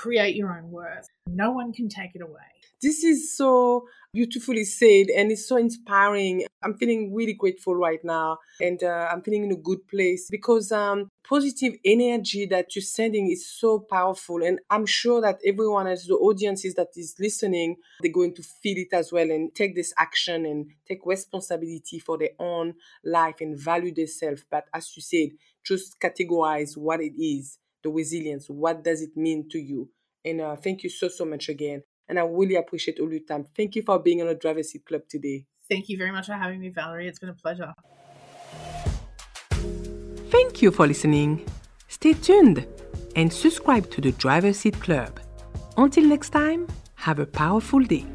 Create 0.00 0.34
your 0.34 0.56
own 0.56 0.70
worth. 0.70 1.06
No 1.26 1.50
one 1.50 1.74
can 1.74 1.88
take 1.88 2.12
it 2.14 2.22
away. 2.22 2.50
This 2.80 3.04
is 3.04 3.36
so 3.36 3.84
beautifully 4.14 4.64
said 4.64 5.08
and 5.14 5.30
it's 5.30 5.46
so 5.46 5.58
inspiring. 5.58 6.46
I'm 6.62 6.74
feeling 6.78 7.14
really 7.14 7.34
grateful 7.34 7.76
right 7.76 8.02
now 8.02 8.38
and 8.62 8.82
uh, 8.82 9.08
I'm 9.12 9.20
feeling 9.20 9.44
in 9.44 9.52
a 9.52 9.56
good 9.56 9.86
place 9.88 10.26
because 10.30 10.72
um, 10.72 11.10
positive 11.28 11.74
energy 11.84 12.46
that 12.46 12.74
you're 12.74 12.82
sending 12.82 13.30
is 13.30 13.46
so 13.46 13.80
powerful. 13.80 14.42
And 14.42 14.60
I'm 14.70 14.86
sure 14.86 15.20
that 15.20 15.38
everyone 15.46 15.86
as 15.86 16.06
the 16.06 16.14
audiences 16.14 16.74
that 16.76 16.88
is 16.96 17.14
listening, 17.20 17.76
they're 18.00 18.10
going 18.10 18.34
to 18.36 18.42
feel 18.42 18.78
it 18.78 18.94
as 18.94 19.12
well 19.12 19.30
and 19.30 19.54
take 19.54 19.74
this 19.74 19.92
action 19.98 20.46
and 20.46 20.70
take 20.88 21.04
responsibility 21.04 21.98
for 21.98 22.16
their 22.16 22.34
own 22.38 22.72
life 23.04 23.36
and 23.42 23.58
value 23.58 23.94
themselves. 23.94 24.44
But 24.50 24.64
as 24.72 24.96
you 24.96 25.02
said, 25.02 25.36
just 25.62 26.00
categorize 26.00 26.76
what 26.76 27.00
it 27.00 27.12
is, 27.22 27.58
the 27.82 27.90
resilience, 27.90 28.46
what 28.48 28.84
does 28.84 29.02
it 29.02 29.16
mean 29.16 29.48
to 29.50 29.58
you? 29.58 29.88
And 30.24 30.40
uh, 30.40 30.56
thank 30.56 30.82
you 30.82 30.90
so, 30.90 31.08
so 31.08 31.24
much 31.24 31.48
again. 31.48 31.82
And 32.08 32.18
I 32.18 32.22
really 32.22 32.56
appreciate 32.56 32.98
all 33.00 33.10
your 33.10 33.20
time. 33.20 33.46
Thank 33.56 33.76
you 33.76 33.82
for 33.82 33.98
being 33.98 34.20
on 34.20 34.26
the 34.26 34.34
Driver 34.34 34.62
Seat 34.62 34.84
Club 34.84 35.02
today. 35.08 35.46
Thank 35.70 35.88
you 35.88 35.96
very 35.96 36.10
much 36.10 36.26
for 36.26 36.34
having 36.34 36.60
me, 36.60 36.68
Valerie. 36.70 37.06
It's 37.06 37.18
been 37.18 37.28
a 37.28 37.34
pleasure. 37.34 37.72
Thank 40.30 40.62
you 40.62 40.70
for 40.70 40.86
listening. 40.86 41.46
Stay 41.88 42.14
tuned 42.14 42.66
and 43.16 43.32
subscribe 43.32 43.90
to 43.92 44.00
the 44.00 44.12
Driver 44.12 44.52
Seat 44.52 44.80
Club. 44.80 45.20
Until 45.76 46.04
next 46.04 46.30
time, 46.30 46.66
have 46.96 47.18
a 47.18 47.26
powerful 47.26 47.80
day. 47.80 48.06